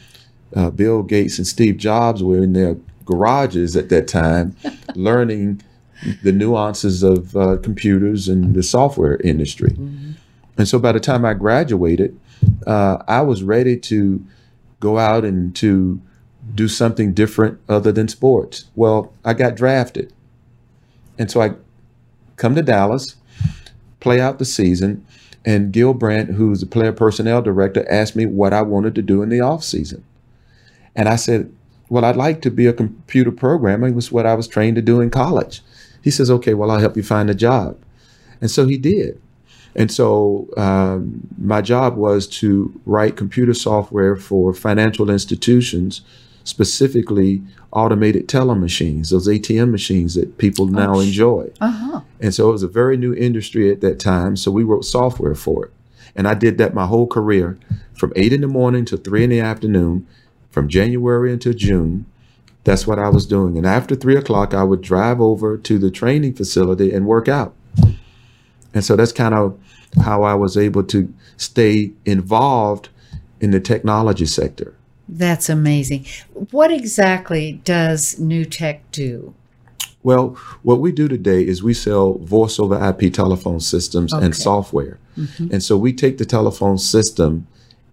uh, 0.54 0.70
Bill 0.70 1.02
Gates 1.02 1.38
and 1.38 1.46
Steve 1.46 1.76
Jobs 1.76 2.22
were 2.22 2.42
in 2.42 2.52
their 2.52 2.76
garages 3.04 3.76
at 3.76 3.88
that 3.90 4.08
time 4.08 4.56
learning 4.94 5.62
the 6.22 6.32
nuances 6.32 7.02
of 7.02 7.36
uh, 7.36 7.56
computers 7.58 8.28
and 8.28 8.54
the 8.54 8.62
software 8.62 9.16
industry. 9.18 9.70
Mm-hmm. 9.70 10.12
And 10.56 10.68
so 10.68 10.78
by 10.78 10.92
the 10.92 11.00
time 11.00 11.24
I 11.24 11.34
graduated, 11.34 12.18
uh, 12.66 12.98
I 13.08 13.22
was 13.22 13.42
ready 13.42 13.76
to 13.78 14.24
go 14.80 14.98
out 14.98 15.24
and 15.24 15.54
to 15.56 16.00
do 16.54 16.68
something 16.68 17.14
different 17.14 17.58
other 17.68 17.90
than 17.90 18.08
sports. 18.08 18.66
Well, 18.74 19.12
I 19.24 19.34
got 19.34 19.56
drafted. 19.56 20.12
And 21.18 21.30
so 21.30 21.40
I 21.40 21.54
come 22.36 22.54
to 22.54 22.62
Dallas, 22.62 23.16
play 24.00 24.20
out 24.20 24.38
the 24.38 24.44
season, 24.44 25.06
and 25.44 25.72
Gil 25.72 25.94
Brandt, 25.94 26.30
who's 26.30 26.60
the 26.60 26.66
player 26.66 26.92
personnel 26.92 27.42
director, 27.42 27.90
asked 27.90 28.16
me 28.16 28.26
what 28.26 28.52
I 28.52 28.62
wanted 28.62 28.94
to 28.96 29.02
do 29.02 29.22
in 29.22 29.28
the 29.28 29.40
off 29.40 29.62
season. 29.62 30.04
And 30.96 31.08
I 31.08 31.16
said, 31.16 31.52
Well, 31.88 32.04
I'd 32.04 32.16
like 32.16 32.42
to 32.42 32.50
be 32.50 32.66
a 32.66 32.72
computer 32.72 33.32
programmer. 33.32 33.88
It 33.88 33.94
was 33.94 34.12
what 34.12 34.26
I 34.26 34.34
was 34.34 34.48
trained 34.48 34.76
to 34.76 34.82
do 34.82 35.00
in 35.00 35.10
college. 35.10 35.62
He 36.02 36.10
says, 36.10 36.30
Okay, 36.30 36.54
well, 36.54 36.70
I'll 36.70 36.80
help 36.80 36.96
you 36.96 37.02
find 37.02 37.30
a 37.30 37.34
job. 37.34 37.78
And 38.40 38.50
so 38.50 38.66
he 38.66 38.76
did. 38.76 39.20
And 39.76 39.90
so 39.90 40.48
um, 40.56 41.26
my 41.36 41.60
job 41.60 41.96
was 41.96 42.26
to 42.38 42.80
write 42.86 43.16
computer 43.16 43.54
software 43.54 44.14
for 44.16 44.54
financial 44.54 45.10
institutions, 45.10 46.02
specifically 46.44 47.42
automated 47.72 48.28
teller 48.28 48.54
machines, 48.54 49.10
those 49.10 49.26
ATM 49.26 49.70
machines 49.70 50.14
that 50.14 50.38
people 50.38 50.66
now 50.66 51.00
enjoy. 51.00 51.50
Uh-huh. 51.60 52.02
And 52.20 52.32
so 52.32 52.48
it 52.48 52.52
was 52.52 52.62
a 52.62 52.68
very 52.68 52.96
new 52.96 53.12
industry 53.14 53.70
at 53.72 53.80
that 53.80 53.98
time. 53.98 54.36
So 54.36 54.50
we 54.50 54.62
wrote 54.62 54.84
software 54.84 55.34
for 55.34 55.66
it. 55.66 55.72
And 56.14 56.28
I 56.28 56.34
did 56.34 56.58
that 56.58 56.74
my 56.74 56.86
whole 56.86 57.08
career 57.08 57.58
from 57.96 58.12
eight 58.14 58.32
in 58.32 58.42
the 58.42 58.46
morning 58.46 58.84
to 58.86 58.96
three 58.96 59.24
in 59.24 59.30
the 59.30 59.40
afternoon, 59.40 60.06
from 60.54 60.68
January 60.68 61.32
until 61.32 61.52
June. 61.52 62.06
That's 62.62 62.86
what 62.86 62.98
I 62.98 63.10
was 63.10 63.26
doing. 63.26 63.58
And 63.58 63.66
after 63.66 63.94
three 63.94 64.16
o'clock, 64.16 64.54
I 64.54 64.62
would 64.62 64.80
drive 64.80 65.20
over 65.20 65.58
to 65.58 65.78
the 65.78 65.90
training 65.90 66.34
facility 66.34 66.92
and 66.92 67.06
work 67.06 67.28
out. 67.28 67.54
And 68.72 68.82
so 68.82 68.96
that's 68.96 69.12
kind 69.12 69.34
of 69.34 69.58
how 70.02 70.22
I 70.22 70.34
was 70.34 70.56
able 70.56 70.84
to 70.84 71.12
stay 71.36 71.92
involved 72.06 72.88
in 73.40 73.50
the 73.50 73.60
technology 73.60 74.26
sector. 74.26 74.74
That's 75.08 75.50
amazing. 75.50 76.06
What 76.50 76.70
exactly 76.70 77.60
does 77.64 78.14
Newtech 78.14 78.80
do? 78.90 79.34
Well, 80.02 80.36
what 80.62 80.80
we 80.80 80.92
do 80.92 81.08
today 81.08 81.46
is 81.46 81.62
we 81.62 81.74
sell 81.74 82.14
voice 82.14 82.58
over 82.58 82.76
IP 82.88 83.12
telephone 83.12 83.60
systems 83.60 84.14
okay. 84.14 84.24
and 84.24 84.34
software. 84.34 84.98
Mm-hmm. 85.18 85.48
And 85.52 85.62
so 85.62 85.76
we 85.76 85.92
take 85.92 86.18
the 86.18 86.24
telephone 86.24 86.78
system 86.78 87.46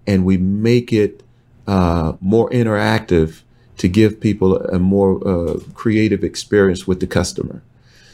and 0.08 0.26
we 0.26 0.38
make 0.38 0.94
it 0.94 1.24
uh, 1.72 2.18
more 2.20 2.50
interactive 2.50 3.44
to 3.78 3.88
give 3.88 4.20
people 4.20 4.58
a 4.58 4.78
more 4.78 5.26
uh, 5.26 5.58
creative 5.74 6.22
experience 6.22 6.86
with 6.86 7.00
the 7.00 7.08
customer. 7.08 7.64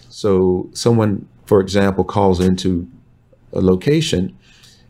So 0.09 0.69
someone, 0.73 1.27
for 1.47 1.59
example, 1.59 2.03
calls 2.03 2.39
into 2.39 2.87
a 3.51 3.59
location, 3.59 4.37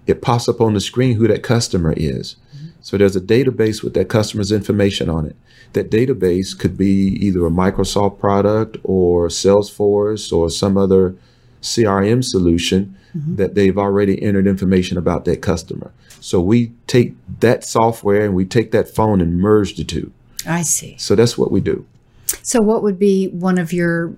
it 0.05 0.21
pops 0.21 0.49
up 0.49 0.59
on 0.59 0.73
the 0.73 0.81
screen 0.81 1.15
who 1.15 1.29
that 1.29 1.43
customer 1.43 1.93
is. 1.95 2.35
So 2.81 2.97
there's 2.97 3.15
a 3.15 3.21
database 3.21 3.81
with 3.83 3.93
that 3.93 4.09
customer's 4.09 4.51
information 4.51 5.09
on 5.09 5.25
it. 5.25 5.37
That 5.71 5.89
database 5.89 6.57
could 6.57 6.77
be 6.77 7.17
either 7.25 7.45
a 7.45 7.49
Microsoft 7.49 8.19
product 8.19 8.77
or 8.83 9.29
Salesforce 9.29 10.33
or 10.33 10.49
some 10.49 10.77
other 10.77 11.15
CRM 11.61 12.23
solution 12.23 12.95
mm-hmm. 13.15 13.35
that 13.35 13.55
they've 13.55 13.77
already 13.77 14.21
entered 14.21 14.47
information 14.47 14.97
about 14.97 15.25
that 15.25 15.41
customer. 15.41 15.91
So 16.19 16.41
we 16.41 16.73
take 16.87 17.15
that 17.39 17.63
software 17.63 18.25
and 18.25 18.35
we 18.35 18.45
take 18.45 18.71
that 18.71 18.89
phone 18.89 19.21
and 19.21 19.39
merge 19.39 19.75
the 19.75 19.83
two. 19.83 20.11
I 20.45 20.63
see. 20.63 20.97
So 20.97 21.15
that's 21.15 21.37
what 21.37 21.51
we 21.51 21.61
do. 21.61 21.85
So 22.41 22.61
what 22.61 22.83
would 22.83 22.99
be 22.99 23.27
one 23.27 23.57
of 23.57 23.71
your 23.73 24.13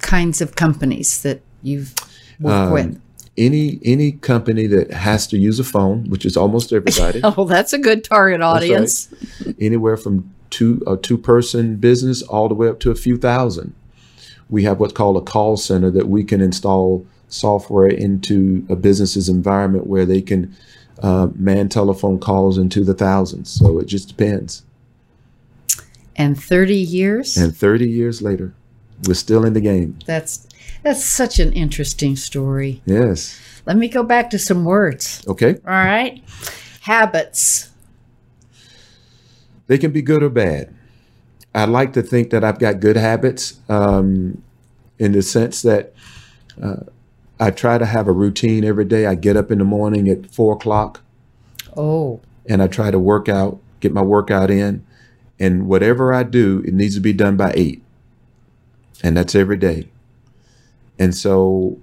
kinds 0.00 0.40
of 0.40 0.56
companies 0.56 1.22
that 1.22 1.40
you've 1.62 1.94
worked 2.40 2.68
um, 2.68 2.72
with? 2.72 3.00
any 3.38 3.78
any 3.84 4.12
company 4.12 4.66
that 4.66 4.90
has 4.90 5.26
to 5.28 5.38
use 5.38 5.58
a 5.58 5.64
phone, 5.64 6.10
which 6.10 6.26
is 6.26 6.36
almost 6.36 6.72
everybody. 6.72 7.20
oh, 7.24 7.44
that's 7.44 7.72
a 7.72 7.78
good 7.78 8.04
target 8.04 8.42
audience. 8.42 9.14
Right. 9.46 9.54
Anywhere 9.60 9.96
from 9.96 10.34
two 10.50 10.82
a 10.86 10.96
two 10.96 11.16
person 11.16 11.76
business 11.76 12.20
all 12.22 12.48
the 12.48 12.54
way 12.54 12.68
up 12.68 12.80
to 12.80 12.90
a 12.90 12.94
few 12.94 13.16
thousand. 13.16 13.74
We 14.50 14.64
have 14.64 14.80
what's 14.80 14.92
called 14.92 15.16
a 15.16 15.20
call 15.20 15.56
center 15.56 15.90
that 15.90 16.08
we 16.08 16.24
can 16.24 16.40
install 16.40 17.06
software 17.28 17.88
into 17.88 18.66
a 18.68 18.76
business's 18.76 19.28
environment 19.28 19.86
where 19.86 20.06
they 20.06 20.22
can 20.22 20.56
uh, 21.02 21.28
man 21.34 21.68
telephone 21.68 22.18
calls 22.18 22.58
into 22.58 22.84
the 22.84 22.94
thousands. 22.94 23.50
So 23.50 23.78
it 23.78 23.86
just 23.86 24.08
depends. 24.08 24.64
And 26.16 26.40
30 26.40 26.74
years? 26.74 27.36
And 27.36 27.56
30 27.56 27.88
years 27.88 28.22
later, 28.22 28.52
we're 29.06 29.14
still 29.14 29.44
in 29.44 29.52
the 29.52 29.60
game. 29.60 29.98
That's 30.06 30.46
that's 30.82 31.04
such 31.04 31.38
an 31.38 31.52
interesting 31.52 32.16
story. 32.16 32.82
Yes. 32.86 33.40
Let 33.66 33.76
me 33.76 33.88
go 33.88 34.02
back 34.02 34.30
to 34.30 34.38
some 34.38 34.64
words. 34.64 35.24
Okay. 35.28 35.54
All 35.66 35.72
right. 35.72 36.22
Habits. 36.80 37.70
They 39.66 39.78
can 39.78 39.92
be 39.92 40.02
good 40.02 40.22
or 40.22 40.30
bad. 40.30 40.74
I 41.54 41.64
like 41.64 41.92
to 41.94 42.02
think 42.02 42.30
that 42.30 42.44
I've 42.44 42.58
got 42.58 42.80
good 42.80 42.96
habits 42.96 43.60
um, 43.68 44.42
in 44.98 45.12
the 45.12 45.22
sense 45.22 45.62
that 45.62 45.92
uh, 46.62 46.84
I 47.40 47.50
try 47.50 47.78
to 47.78 47.86
have 47.86 48.08
a 48.08 48.12
routine 48.12 48.64
every 48.64 48.84
day. 48.84 49.06
I 49.06 49.14
get 49.14 49.36
up 49.36 49.50
in 49.50 49.58
the 49.58 49.64
morning 49.64 50.08
at 50.08 50.26
four 50.26 50.54
o'clock. 50.54 51.00
Oh. 51.76 52.20
And 52.46 52.62
I 52.62 52.66
try 52.66 52.90
to 52.90 52.98
work 52.98 53.28
out, 53.28 53.60
get 53.80 53.92
my 53.92 54.02
workout 54.02 54.50
in. 54.50 54.84
And 55.38 55.68
whatever 55.68 56.12
I 56.12 56.24
do, 56.24 56.62
it 56.66 56.74
needs 56.74 56.94
to 56.96 57.00
be 57.00 57.12
done 57.12 57.36
by 57.36 57.52
eight. 57.54 57.82
And 59.02 59.16
that's 59.16 59.34
every 59.34 59.56
day. 59.56 59.88
And 60.98 61.14
so 61.14 61.78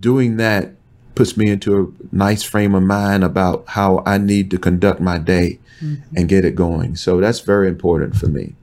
doing 0.00 0.36
that 0.36 0.74
puts 1.14 1.36
me 1.36 1.50
into 1.50 1.78
a 1.78 2.14
nice 2.14 2.42
frame 2.42 2.74
of 2.74 2.82
mind 2.82 3.24
about 3.24 3.64
how 3.68 4.02
I 4.04 4.18
need 4.18 4.50
to 4.50 4.58
conduct 4.58 5.00
my 5.00 5.18
day 5.18 5.58
mm-hmm. 5.80 6.16
and 6.16 6.28
get 6.28 6.44
it 6.44 6.54
going. 6.54 6.96
So 6.96 7.20
that's 7.20 7.40
very 7.40 7.68
important 7.68 8.16
for 8.16 8.28
me. 8.28 8.54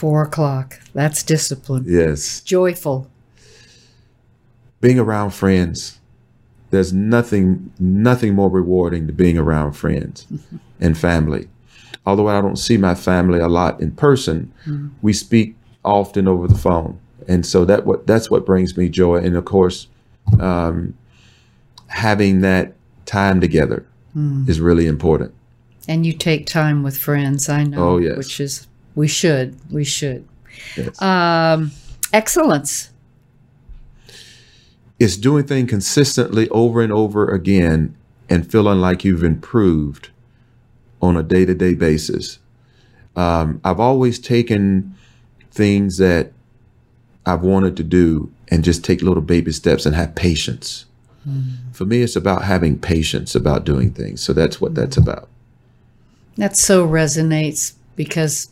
Four 0.00 0.22
o'clock. 0.22 0.80
That's 0.94 1.22
discipline. 1.22 1.84
Yes. 1.86 2.40
Joyful. 2.40 3.10
Being 4.80 4.98
around 4.98 5.30
friends. 5.30 5.98
There's 6.70 6.92
nothing 6.92 7.72
nothing 7.78 8.34
more 8.34 8.48
rewarding 8.48 9.06
than 9.06 9.16
being 9.16 9.36
around 9.36 9.72
friends 9.72 10.26
mm-hmm. 10.32 10.56
and 10.80 10.96
family. 10.96 11.48
Although 12.06 12.28
I 12.28 12.40
don't 12.40 12.56
see 12.56 12.76
my 12.76 12.94
family 12.94 13.40
a 13.40 13.48
lot 13.48 13.80
in 13.80 13.90
person, 13.92 14.52
mm-hmm. 14.64 14.88
we 15.02 15.12
speak 15.12 15.56
often 15.84 16.26
over 16.28 16.46
the 16.48 16.56
phone 16.56 16.98
and 17.28 17.46
so 17.46 17.64
that 17.64 17.86
what 17.86 18.06
that's 18.06 18.30
what 18.30 18.44
brings 18.44 18.76
me 18.76 18.88
joy 18.88 19.16
and 19.16 19.36
of 19.36 19.44
course 19.44 19.86
um, 20.40 20.94
having 21.86 22.40
that 22.40 22.74
time 23.06 23.40
together 23.40 23.86
mm. 24.16 24.48
is 24.48 24.60
really 24.60 24.86
important 24.86 25.32
and 25.88 26.04
you 26.04 26.12
take 26.12 26.46
time 26.46 26.82
with 26.82 26.96
friends 26.96 27.48
i 27.48 27.64
know 27.64 27.90
oh 27.90 27.98
yes 27.98 28.16
which 28.16 28.40
is 28.40 28.66
we 28.94 29.08
should 29.08 29.56
we 29.70 29.84
should 29.84 30.26
yes. 30.76 31.00
um, 31.02 31.70
excellence 32.12 32.90
it's 34.98 35.16
doing 35.16 35.46
things 35.46 35.70
consistently 35.70 36.48
over 36.50 36.82
and 36.82 36.92
over 36.92 37.28
again 37.28 37.96
and 38.28 38.50
feeling 38.50 38.80
like 38.80 39.04
you've 39.04 39.24
improved 39.24 40.10
on 41.00 41.16
a 41.16 41.22
day-to-day 41.22 41.74
basis 41.74 42.38
um, 43.16 43.60
i've 43.64 43.80
always 43.80 44.18
taken 44.18 44.94
things 45.50 45.98
that 45.98 46.32
I've 47.26 47.42
wanted 47.42 47.76
to 47.76 47.84
do 47.84 48.32
and 48.48 48.64
just 48.64 48.84
take 48.84 49.02
little 49.02 49.22
baby 49.22 49.52
steps 49.52 49.86
and 49.86 49.94
have 49.94 50.14
patience. 50.14 50.86
Mm. 51.28 51.56
For 51.72 51.84
me, 51.84 52.02
it's 52.02 52.16
about 52.16 52.44
having 52.44 52.78
patience 52.78 53.34
about 53.34 53.64
doing 53.64 53.92
things. 53.92 54.20
So 54.20 54.32
that's 54.32 54.60
what 54.60 54.74
that's 54.74 54.96
about. 54.96 55.28
That 56.36 56.56
so 56.56 56.86
resonates 56.86 57.74
because 57.96 58.48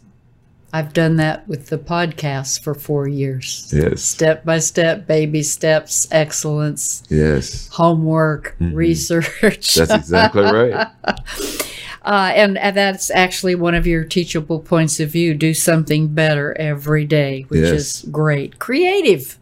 I've 0.72 0.92
done 0.92 1.16
that 1.16 1.48
with 1.48 1.68
the 1.68 1.78
podcast 1.78 2.62
for 2.62 2.74
four 2.74 3.08
years. 3.08 3.72
Yes. 3.74 4.02
Step 4.02 4.44
by 4.44 4.58
step, 4.58 5.06
baby 5.06 5.42
steps, 5.42 6.06
excellence. 6.10 7.02
Yes. 7.08 7.68
Homework, 7.68 8.54
mm-hmm. 8.60 8.74
research. 8.74 9.74
That's 9.74 9.92
exactly 9.92 10.42
right. 10.42 10.88
Uh, 12.00 12.32
and, 12.34 12.56
and, 12.56 12.74
that's 12.74 13.10
actually 13.10 13.54
one 13.54 13.74
of 13.74 13.86
your 13.86 14.02
teachable 14.02 14.60
points 14.60 14.98
of 14.98 15.10
view. 15.10 15.34
Do 15.34 15.52
something 15.52 16.08
better 16.08 16.56
every 16.58 17.04
day, 17.04 17.44
which 17.48 17.60
yes. 17.60 17.72
is 17.72 18.06
great. 18.10 18.58
Creative. 18.58 19.38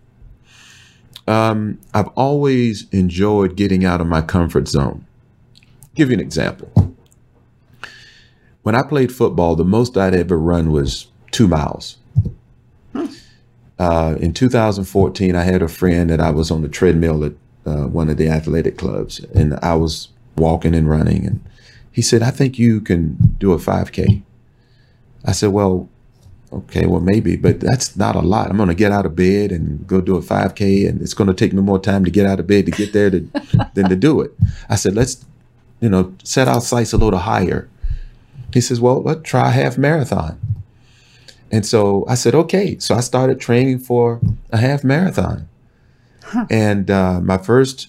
Um, 1.28 1.78
I've 1.94 2.08
always 2.16 2.88
enjoyed 2.90 3.54
getting 3.54 3.84
out 3.84 4.00
of 4.00 4.08
my 4.08 4.20
comfort 4.20 4.66
zone. 4.66 5.06
Give 5.94 6.08
you 6.08 6.14
an 6.14 6.20
example. 6.20 6.96
When 8.62 8.74
I 8.74 8.82
played 8.82 9.12
football, 9.12 9.54
the 9.54 9.64
most 9.64 9.96
I'd 9.96 10.14
ever 10.14 10.36
run 10.36 10.72
was 10.72 11.06
two 11.36 11.46
miles. 11.46 11.98
Hmm. 12.94 13.06
uh, 13.78 14.14
in 14.18 14.32
2014, 14.32 15.36
I 15.36 15.42
had 15.42 15.60
a 15.60 15.68
friend 15.68 16.08
that 16.08 16.18
I 16.18 16.30
was 16.30 16.50
on 16.50 16.62
the 16.62 16.68
treadmill 16.68 17.22
at 17.26 17.32
uh, 17.66 17.86
one 17.88 18.08
of 18.08 18.16
the 18.16 18.30
athletic 18.30 18.78
clubs, 18.78 19.20
and 19.34 19.52
I 19.60 19.74
was 19.74 20.08
walking 20.38 20.74
and 20.74 20.88
running, 20.88 21.26
and 21.26 21.44
he 21.92 22.00
said, 22.00 22.22
"I 22.22 22.30
think 22.30 22.58
you 22.58 22.80
can 22.80 23.36
do 23.38 23.52
a 23.52 23.58
5K." 23.58 24.22
I 25.26 25.32
said, 25.32 25.50
"Well, 25.50 25.90
okay, 26.50 26.86
well 26.86 27.02
maybe, 27.02 27.36
but 27.36 27.60
that's 27.60 27.96
not 27.98 28.16
a 28.16 28.20
lot. 28.20 28.48
I'm 28.48 28.56
going 28.56 28.70
to 28.70 28.74
get 28.74 28.92
out 28.92 29.04
of 29.04 29.14
bed 29.14 29.52
and 29.52 29.86
go 29.86 30.00
do 30.00 30.16
a 30.16 30.22
5K, 30.22 30.88
and 30.88 31.02
it's 31.02 31.12
going 31.12 31.28
to 31.28 31.34
take 31.34 31.52
me 31.52 31.60
more 31.60 31.78
time 31.78 32.02
to 32.06 32.10
get 32.10 32.24
out 32.24 32.40
of 32.40 32.46
bed 32.46 32.64
to 32.64 32.72
get 32.72 32.94
there 32.94 33.10
to, 33.10 33.20
than 33.74 33.90
to 33.90 33.96
do 33.96 34.22
it." 34.22 34.32
I 34.70 34.76
said, 34.76 34.94
"Let's, 34.94 35.26
you 35.80 35.90
know, 35.90 36.14
set 36.24 36.48
our 36.48 36.62
sights 36.62 36.94
a 36.94 36.96
little 36.96 37.18
higher." 37.18 37.68
He 38.54 38.62
says, 38.62 38.80
"Well, 38.80 39.02
let's 39.02 39.28
try 39.28 39.50
half 39.50 39.76
marathon." 39.76 40.40
And 41.50 41.64
so 41.64 42.04
I 42.08 42.14
said, 42.14 42.34
okay. 42.34 42.78
So 42.78 42.94
I 42.94 43.00
started 43.00 43.40
training 43.40 43.78
for 43.78 44.20
a 44.50 44.58
half 44.58 44.84
marathon. 44.84 45.48
And 46.50 46.90
uh, 46.90 47.20
my 47.20 47.38
first 47.38 47.88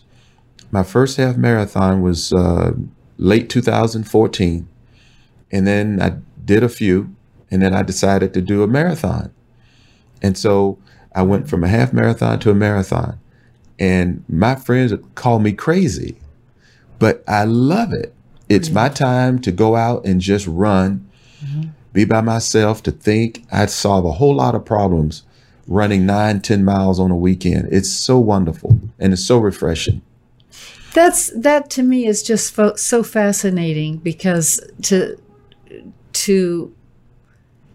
my 0.71 0.83
first 0.83 1.17
half 1.17 1.37
marathon 1.37 2.01
was 2.01 2.33
uh, 2.33 2.73
late 3.17 3.49
2014. 3.49 4.67
And 5.51 5.67
then 5.67 6.01
I 6.01 6.17
did 6.43 6.61
a 6.61 6.69
few, 6.69 7.15
and 7.49 7.61
then 7.61 7.73
I 7.73 7.83
decided 7.83 8.33
to 8.33 8.41
do 8.41 8.63
a 8.63 8.67
marathon. 8.67 9.33
And 10.21 10.37
so 10.37 10.77
I 11.15 11.21
went 11.21 11.49
from 11.49 11.63
a 11.63 11.67
half 11.67 11.93
marathon 11.93 12.39
to 12.39 12.51
a 12.51 12.55
marathon. 12.55 13.19
And 13.79 14.23
my 14.27 14.55
friends 14.55 14.93
call 15.15 15.39
me 15.39 15.53
crazy, 15.53 16.17
but 16.99 17.23
I 17.27 17.45
love 17.45 17.93
it. 17.93 18.13
It's 18.49 18.69
my 18.69 18.89
time 18.89 19.39
to 19.39 19.51
go 19.51 19.75
out 19.75 20.05
and 20.05 20.19
just 20.19 20.47
run 20.47 21.07
be 21.97 22.05
by 22.05 22.21
myself 22.21 22.83
to 22.83 22.91
think. 22.91 23.43
I'd 23.51 23.71
solve 23.71 24.05
a 24.05 24.11
whole 24.11 24.35
lot 24.35 24.53
of 24.53 24.63
problems 24.63 25.23
running 25.67 26.05
nine, 26.05 26.41
ten 26.41 26.63
miles 26.63 26.99
on 26.99 27.09
a 27.09 27.15
weekend. 27.15 27.69
It's 27.71 27.91
so 27.91 28.19
wonderful 28.19 28.79
and 28.99 29.13
it's 29.13 29.25
so 29.25 29.39
refreshing. 29.39 30.03
That's 30.93 31.31
that 31.31 31.71
to 31.71 31.81
me 31.81 32.05
is 32.05 32.21
just 32.21 32.53
fo- 32.53 32.75
so 32.75 33.01
fascinating 33.01 33.97
because 33.97 34.61
to 34.83 35.19
to 36.13 36.75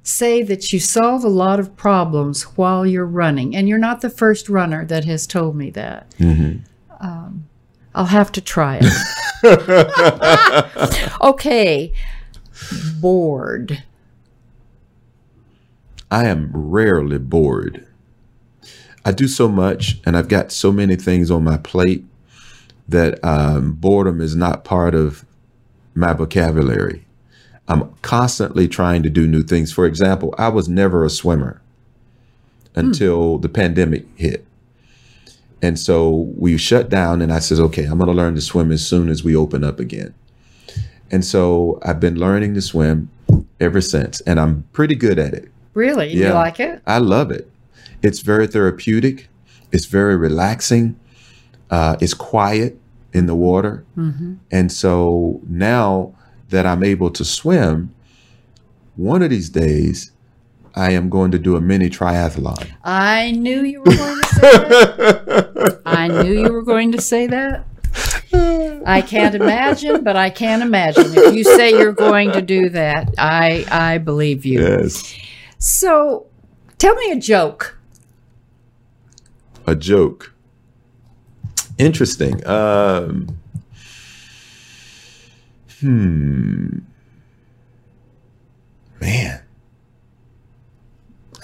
say 0.04 0.42
that 0.42 0.72
you 0.72 0.78
solve 0.78 1.24
a 1.24 1.28
lot 1.28 1.58
of 1.58 1.76
problems 1.76 2.42
while 2.56 2.86
you're 2.86 3.06
running, 3.06 3.56
and 3.56 3.68
you're 3.68 3.78
not 3.78 4.02
the 4.02 4.10
first 4.10 4.48
runner 4.48 4.84
that 4.84 5.04
has 5.04 5.26
told 5.26 5.56
me 5.56 5.70
that. 5.70 6.14
Um, 7.00 7.48
I'll 7.94 8.06
have 8.06 8.30
to 8.32 8.40
try 8.40 8.80
it. 8.80 9.42
okay, 11.20 11.92
bored. 13.00 13.82
I 16.12 16.26
am 16.26 16.50
rarely 16.52 17.16
bored. 17.16 17.86
I 19.02 19.12
do 19.12 19.26
so 19.26 19.48
much 19.48 19.98
and 20.04 20.14
I've 20.14 20.28
got 20.28 20.52
so 20.52 20.70
many 20.70 20.94
things 20.94 21.30
on 21.30 21.42
my 21.42 21.56
plate 21.56 22.04
that 22.86 23.18
um, 23.24 23.72
boredom 23.72 24.20
is 24.20 24.36
not 24.36 24.62
part 24.62 24.94
of 24.94 25.24
my 25.94 26.12
vocabulary. 26.12 27.06
I'm 27.66 27.94
constantly 28.02 28.68
trying 28.68 29.02
to 29.04 29.08
do 29.08 29.26
new 29.26 29.42
things. 29.42 29.72
For 29.72 29.86
example, 29.86 30.34
I 30.36 30.50
was 30.50 30.68
never 30.68 31.02
a 31.02 31.08
swimmer 31.08 31.62
until 32.74 33.38
the 33.38 33.48
pandemic 33.48 34.04
hit. 34.14 34.44
And 35.62 35.78
so 35.78 36.30
we 36.36 36.58
shut 36.58 36.90
down 36.90 37.22
and 37.22 37.32
I 37.32 37.38
said, 37.38 37.58
okay, 37.58 37.84
I'm 37.84 37.96
going 37.96 38.08
to 38.08 38.12
learn 38.14 38.34
to 38.34 38.42
swim 38.42 38.70
as 38.70 38.86
soon 38.86 39.08
as 39.08 39.24
we 39.24 39.34
open 39.34 39.64
up 39.64 39.80
again. 39.80 40.12
And 41.10 41.24
so 41.24 41.78
I've 41.82 42.00
been 42.00 42.16
learning 42.16 42.52
to 42.52 42.60
swim 42.60 43.08
ever 43.58 43.80
since 43.80 44.20
and 44.20 44.38
I'm 44.38 44.64
pretty 44.74 44.94
good 44.94 45.18
at 45.18 45.32
it. 45.32 45.48
Really, 45.74 46.12
you 46.12 46.28
like 46.30 46.60
it? 46.60 46.82
I 46.86 46.98
love 46.98 47.30
it. 47.30 47.50
It's 48.02 48.20
very 48.20 48.46
therapeutic. 48.46 49.28
It's 49.70 49.86
very 49.86 50.16
relaxing. 50.16 50.98
Uh, 51.70 51.96
it's 52.00 52.14
quiet 52.14 52.78
in 53.12 53.26
the 53.26 53.34
water. 53.34 53.84
And 54.50 54.70
so 54.72 55.40
now 55.48 56.14
that 56.50 56.66
I'm 56.66 56.82
able 56.82 57.10
to 57.10 57.24
swim, 57.24 57.94
one 58.96 59.22
of 59.22 59.30
these 59.30 59.48
days, 59.48 60.12
I 60.74 60.92
am 60.92 61.08
going 61.08 61.30
to 61.32 61.38
do 61.38 61.56
a 61.56 61.60
mini 61.60 61.88
triathlon. 61.90 62.70
I 62.84 63.30
knew 63.32 63.62
you 63.62 63.80
were 63.80 63.94
going 63.94 64.20
to 64.20 64.28
say 64.28 64.40
that. 64.58 65.80
I 65.86 66.08
knew 66.08 66.32
you 66.32 66.52
were 66.52 66.62
going 66.62 66.92
to 66.92 67.00
say 67.00 67.26
that. 67.26 67.66
I 68.86 69.02
can't 69.02 69.34
imagine, 69.34 70.02
but 70.02 70.16
I 70.16 70.30
can't 70.30 70.62
imagine. 70.62 71.04
If 71.14 71.34
you 71.34 71.44
say 71.44 71.70
you're 71.70 71.92
going 71.92 72.32
to 72.32 72.42
do 72.42 72.70
that, 72.70 73.14
I 73.18 73.66
I 73.70 73.98
believe 73.98 74.44
you. 74.46 74.60
Yes. 74.62 75.14
So, 75.64 76.26
tell 76.76 76.96
me 76.96 77.12
a 77.12 77.16
joke. 77.16 77.78
A 79.64 79.76
joke. 79.76 80.34
Interesting. 81.78 82.44
Um, 82.44 83.38
hmm. 85.78 86.78
Man. 89.00 89.41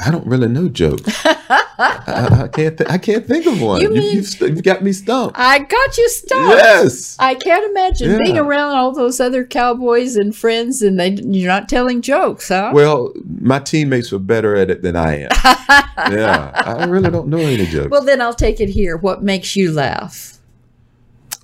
I 0.05 0.11
don't 0.13 0.27
really 0.27 0.49
know 0.49 0.69
jokes. 0.69 1.03
I, 1.25 2.45
I 2.45 2.49
can't. 2.49 2.79
Th- 2.79 2.89
I 2.91 2.99
can't 2.99 3.27
think 3.27 3.47
of 3.47 3.61
one. 3.61 3.81
You 3.81 3.89
You, 3.95 4.01
mean- 4.01 4.25
you've 4.41 4.63
got 4.63 4.83
me 4.83 4.93
stumped. 4.93 5.37
I 5.39 5.59
got 5.59 5.97
you 5.99 6.09
stumped. 6.09 6.57
Yes. 6.57 7.17
I 7.19 7.35
can't 7.35 7.69
imagine 7.71 8.13
Yeah. 8.13 8.19
being 8.19 8.39
around 8.39 8.77
all 8.77 8.93
those 8.93 9.19
other 9.21 9.45
cowboys 9.45 10.17
and 10.17 10.35
friends, 10.35 10.83
and 10.83 10.99
they 11.01 11.11
you're 11.23 11.49
not 11.49 11.69
telling 11.69 12.01
jokes, 12.03 12.49
huh? 12.49 12.71
Well, 12.73 13.13
my 13.41 13.59
teammates 13.59 14.13
were 14.13 14.19
better 14.19 14.55
at 14.57 14.71
it 14.71 14.83
than 14.83 14.95
I 14.97 15.23
am. 15.23 15.31
yeah, 16.13 16.53
I 16.55 16.85
really 16.85 17.11
don't 17.11 17.29
know 17.29 17.39
any 17.39 17.67
jokes. 17.67 17.91
Well, 17.91 18.05
then 18.05 18.21
I'll 18.21 18.35
take 18.35 18.61
it 18.61 18.69
here. 18.71 18.97
What 18.97 19.23
makes 19.23 19.57
you 19.57 19.73
laugh? 19.73 20.39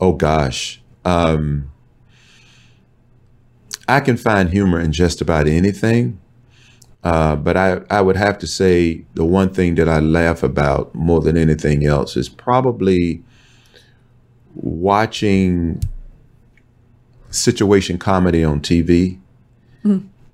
Oh 0.00 0.12
gosh. 0.12 0.80
Um, 1.04 1.70
I 3.88 4.00
can 4.00 4.16
find 4.16 4.50
humor 4.50 4.80
in 4.80 4.92
just 4.92 5.20
about 5.20 5.46
anything. 5.46 6.18
Uh, 7.04 7.36
but 7.36 7.56
I, 7.56 7.82
I 7.90 8.00
would 8.00 8.16
have 8.16 8.38
to 8.38 8.46
say 8.46 9.04
the 9.12 9.26
one 9.26 9.52
thing 9.52 9.74
that 9.74 9.88
I 9.88 10.00
laugh 10.00 10.42
about 10.42 10.94
more 10.94 11.20
than 11.20 11.36
anything 11.36 11.84
else 11.84 12.16
is 12.16 12.30
probably 12.30 13.22
watching 14.54 15.82
situation 17.30 17.98
comedy 17.98 18.42
on 18.42 18.60
TV 18.60 19.18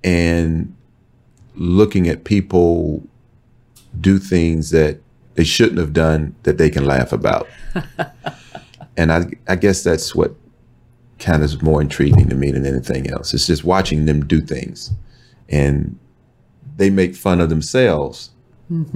and 0.03 0.73
looking 1.55 2.07
at 2.07 2.23
people 2.23 3.03
do 3.99 4.17
things 4.17 4.69
that 4.69 5.01
they 5.35 5.43
shouldn't 5.43 5.77
have 5.77 5.91
done 5.91 6.35
that 6.43 6.57
they 6.57 6.69
can 6.69 6.85
laugh 6.85 7.11
about. 7.11 7.49
and 8.97 9.11
I, 9.11 9.25
I 9.49 9.57
guess 9.57 9.83
that's 9.83 10.15
what 10.15 10.35
kind 11.19 11.43
of 11.43 11.43
is 11.43 11.61
more 11.61 11.81
intriguing 11.81 12.29
to 12.29 12.35
me 12.35 12.51
than 12.51 12.65
anything 12.65 13.09
else. 13.09 13.33
It's 13.33 13.47
just 13.47 13.65
watching 13.65 14.05
them 14.05 14.25
do 14.25 14.39
things 14.39 14.91
and 15.49 15.99
they 16.81 16.89
make 16.89 17.15
fun 17.15 17.39
of 17.39 17.49
themselves 17.49 18.31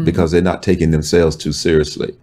because 0.03 0.31
they're 0.31 0.41
not 0.41 0.63
taking 0.63 0.89
themselves 0.89 1.35
too 1.35 1.51
seriously. 1.51 2.17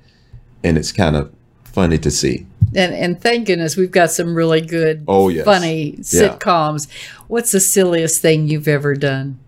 And 0.65 0.77
it's 0.77 0.91
kind 0.91 1.15
of 1.15 1.33
funny 1.63 1.99
to 1.99 2.11
see. 2.11 2.47
And 2.75 2.93
and 2.93 3.21
thank 3.21 3.47
goodness 3.47 3.77
we've 3.77 3.91
got 3.93 4.11
some 4.11 4.35
really 4.35 4.61
good, 4.61 5.05
Oh, 5.07 5.29
yes. 5.29 5.45
funny 5.45 5.91
Yeah. 5.99 6.37
sitcoms. 6.37 6.89
What's 7.29 7.53
the 7.53 7.61
silliest 7.61 8.21
thing 8.21 8.49
you've 8.49 8.67
ever 8.67 8.95
done? 8.97 9.39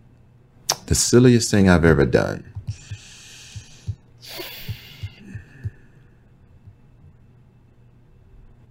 The 0.86 0.94
silliest 0.94 1.50
thing 1.50 1.68
I've 1.68 1.84
ever 1.84 2.06
done. 2.06 2.44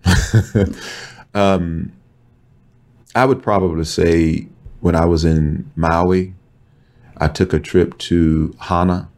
um, 1.34 1.92
I 3.16 3.26
would 3.26 3.42
probably 3.44 3.86
say 3.86 4.48
when 4.80 4.96
I 4.96 5.06
was 5.06 5.26
in 5.26 5.70
Maui, 5.76 6.34
I 7.18 7.28
took 7.28 7.54
a 7.54 7.60
trip 7.60 7.98
to 8.00 8.56
Hana. 8.60 9.10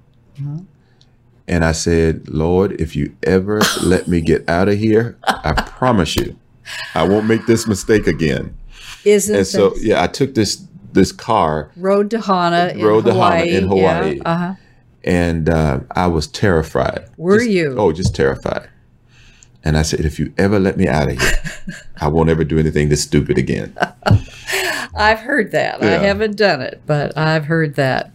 And 1.47 1.63
I 1.63 1.73
said, 1.73 2.27
Lord, 2.27 2.79
if 2.81 2.95
you 2.95 3.15
ever 3.23 3.61
let 3.83 4.07
me 4.07 4.21
get 4.21 4.47
out 4.49 4.67
of 4.67 4.77
here, 4.77 5.17
I 5.27 5.53
promise 5.53 6.15
you, 6.15 6.37
I 6.95 7.07
won't 7.07 7.27
make 7.27 7.45
this 7.45 7.67
mistake 7.67 8.07
again. 8.07 8.55
Isn't 9.03 9.35
it? 9.35 9.37
And 9.39 9.47
so, 9.47 9.75
yeah, 9.77 10.01
I 10.03 10.07
took 10.07 10.33
this 10.33 10.65
this 10.93 11.11
car 11.11 11.69
Road 11.75 12.09
to 12.11 12.21
Hana 12.21 12.73
in 12.73 12.81
Road 12.81 13.03
to 13.05 13.13
Hana 13.13 13.35
Hawaii? 13.35 13.55
in 13.55 13.67
Hawaii. 13.67 14.15
Yeah. 14.15 14.21
Uh-huh. 14.25 14.53
and 15.03 15.49
uh, 15.49 15.81
I 15.91 16.07
was 16.07 16.25
terrified. 16.27 17.09
Were 17.17 17.37
Just- 17.37 17.51
you? 17.51 17.75
Oh, 17.77 17.91
just 17.91 18.15
terrified. 18.15 18.69
And 19.65 19.77
I 19.77 19.81
said, 19.81 20.01
if 20.01 20.19
you 20.19 20.33
ever 20.37 20.59
let 20.59 20.77
me 20.77 20.87
out 20.87 21.11
of 21.11 21.19
here, 21.19 21.31
I 22.01 22.07
won't 22.07 22.29
ever 22.29 22.43
do 22.43 22.59
anything 22.59 22.89
this 22.89 23.01
stupid 23.01 23.37
again. 23.37 23.75
I've 24.95 25.19
heard 25.19 25.51
that. 25.51 25.83
I 25.83 25.97
haven't 25.97 26.37
done 26.37 26.61
it, 26.61 26.81
but 26.85 27.17
I've 27.17 27.45
heard 27.45 27.75
that. 27.75 28.11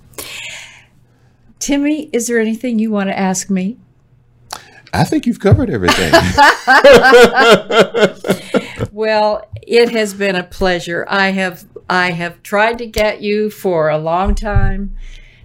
Timmy, 1.58 2.08
is 2.12 2.28
there 2.28 2.38
anything 2.38 2.78
you 2.78 2.90
want 2.90 3.10
to 3.10 3.18
ask 3.18 3.50
me? 3.50 3.78
I 4.92 5.04
think 5.04 5.26
you've 5.26 5.40
covered 5.40 5.70
everything. 5.70 6.12
Well, 8.92 9.48
it 9.62 9.90
has 9.90 10.14
been 10.14 10.36
a 10.36 10.42
pleasure. 10.42 11.06
I 11.08 11.30
have 11.30 11.64
I 11.88 12.10
have 12.10 12.42
tried 12.42 12.78
to 12.78 12.86
get 12.86 13.20
you 13.20 13.50
for 13.50 13.88
a 13.88 13.98
long 13.98 14.34
time 14.34 14.96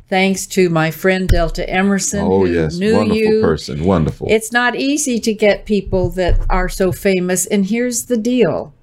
Thanks 0.07 0.45
to 0.47 0.69
my 0.69 0.91
friend 0.91 1.27
Delta 1.27 1.67
Emerson, 1.67 2.19
Oh 2.21 2.45
who 2.45 2.51
yes, 2.51 2.77
knew 2.77 2.95
wonderful 2.95 3.17
you. 3.17 3.41
person, 3.41 3.83
wonderful. 3.83 4.27
It's 4.29 4.51
not 4.51 4.75
easy 4.75 5.19
to 5.19 5.33
get 5.33 5.65
people 5.65 6.09
that 6.11 6.39
are 6.49 6.69
so 6.69 6.91
famous. 6.91 7.47
And 7.47 7.65
here's 7.65 8.05
the 8.05 8.17
deal 8.17 8.73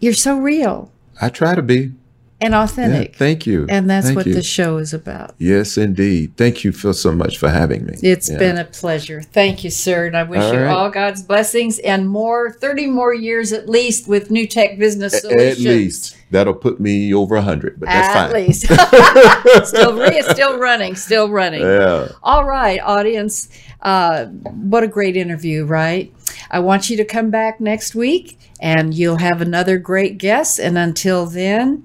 you're 0.00 0.12
so 0.12 0.36
real 0.36 0.90
I 1.20 1.28
try 1.28 1.54
to 1.54 1.62
be. 1.62 1.92
And 2.40 2.52
Yeah, 2.52 2.62
authentic. 2.64 3.16
thank 3.16 3.46
you. 3.46 3.64
and 3.70 3.88
that's 3.88 4.06
Thank 4.06 4.16
what 4.16 4.26
you. 4.26 4.34
the 4.34 4.42
show 4.42 4.76
is 4.78 4.92
about. 4.92 5.34
Yes, 5.38 5.78
indeed. 5.78 6.32
Thank 6.36 6.64
you, 6.64 6.72
Phil, 6.72 6.92
so 6.92 7.12
much 7.12 7.38
for 7.38 7.48
having 7.48 7.86
me. 7.86 7.94
It's 8.02 8.28
Yeah. 8.28 8.38
been 8.38 8.58
a 8.58 8.64
pleasure. 8.64 9.22
Thank 9.22 9.64
you, 9.64 9.70
sir. 9.70 10.06
And 10.06 10.16
I 10.16 10.24
wish 10.24 10.42
All 10.42 10.52
you 10.52 10.60
right. 10.60 10.68
all 10.68 10.90
God's 10.90 11.22
blessings 11.22 11.78
and 11.78 12.08
more, 12.08 12.50
30 12.50 12.86
more 12.86 13.14
years 13.14 13.52
at 13.52 13.68
least 13.68 14.08
with 14.08 14.28
Newtech 14.30 14.78
Business 14.78 15.20
Solutions. 15.20 15.64
At 15.66 15.72
least 15.72 16.16
that'll 16.32 16.54
put 16.54 16.80
me 16.80 17.14
over 17.14 17.36
a 17.36 17.42
hundred, 17.42 17.78
but 17.78 17.88
that's 17.88 18.14
At 18.16 18.32
fine. 18.32 18.46
least. 18.46 18.62
still, 19.66 20.22
still 20.34 20.58
running, 20.58 20.96
still 20.96 21.28
running. 21.30 21.62
Yeah. 21.62 22.08
All 22.22 22.44
right, 22.44 22.80
audience. 22.82 23.48
Uh, 23.80 24.26
what 24.26 24.82
a 24.82 24.88
great 24.88 25.16
interview, 25.16 25.64
right? 25.64 26.12
I 26.50 26.58
want 26.58 26.90
you 26.90 26.96
to 26.96 27.04
come 27.04 27.30
back 27.30 27.60
next 27.60 27.94
week 27.94 28.38
and 28.60 28.92
you'll 28.94 29.18
have 29.18 29.40
another 29.40 29.78
great 29.78 30.18
guest. 30.18 30.58
And 30.58 30.76
until 30.76 31.26
then, 31.26 31.84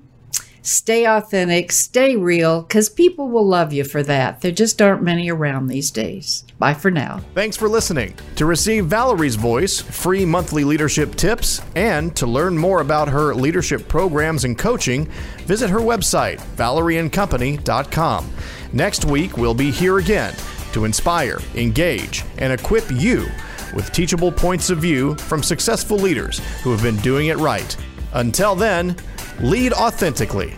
stay 0.70 1.06
authentic, 1.06 1.72
stay 1.72 2.16
real, 2.16 2.62
because 2.62 2.90
people 2.90 3.28
will 3.28 3.46
love 3.46 3.74
you 3.74 3.84
for 3.84 4.04
that. 4.04 4.42
There 4.42 4.52
just 4.52 4.82
aren't 4.82 5.02
many 5.02 5.30
around 5.30 5.68
these 5.68 5.92
days. 5.92 6.46
Bye 6.60 6.74
for 6.74 6.92
now. 6.92 7.22
Thanks 7.34 7.58
for 7.58 7.68
listening. 7.68 8.16
To 8.36 8.46
receive 8.46 8.86
Valerie's 8.86 9.36
voice, 9.36 9.82
free 9.82 10.26
monthly 10.26 10.64
leadership 10.64 11.16
tips, 11.16 11.62
and 11.76 12.16
to 12.16 12.28
learn 12.28 12.58
more 12.58 12.82
about 12.82 13.10
her 13.10 13.34
leadership 13.34 13.88
programs 13.88 14.46
and 14.46 14.58
coaching, 14.58 15.06
visit 15.46 15.70
her 15.70 15.80
website, 15.80 16.40
valerieandcompany.com. 16.56 18.30
Next 18.72 19.06
week, 19.06 19.38
we'll 19.38 19.54
be 19.54 19.72
here 19.72 19.98
again 19.98 20.36
to 20.74 20.86
inspire, 20.86 21.40
engage, 21.56 22.24
and 22.38 22.54
equip 22.54 22.90
you 22.92 23.26
with 23.74 23.92
teachable 23.92 24.32
points 24.32 24.70
of 24.70 24.80
view 24.80 25.16
from 25.16 25.42
successful 25.44 25.98
leaders 25.98 26.40
who 26.62 26.72
have 26.72 26.84
been 26.84 26.98
doing 26.98 27.28
it 27.28 27.38
right. 27.38 27.76
Until 28.14 28.56
then, 28.56 28.96
lead 29.42 29.72
authentically 29.74 30.54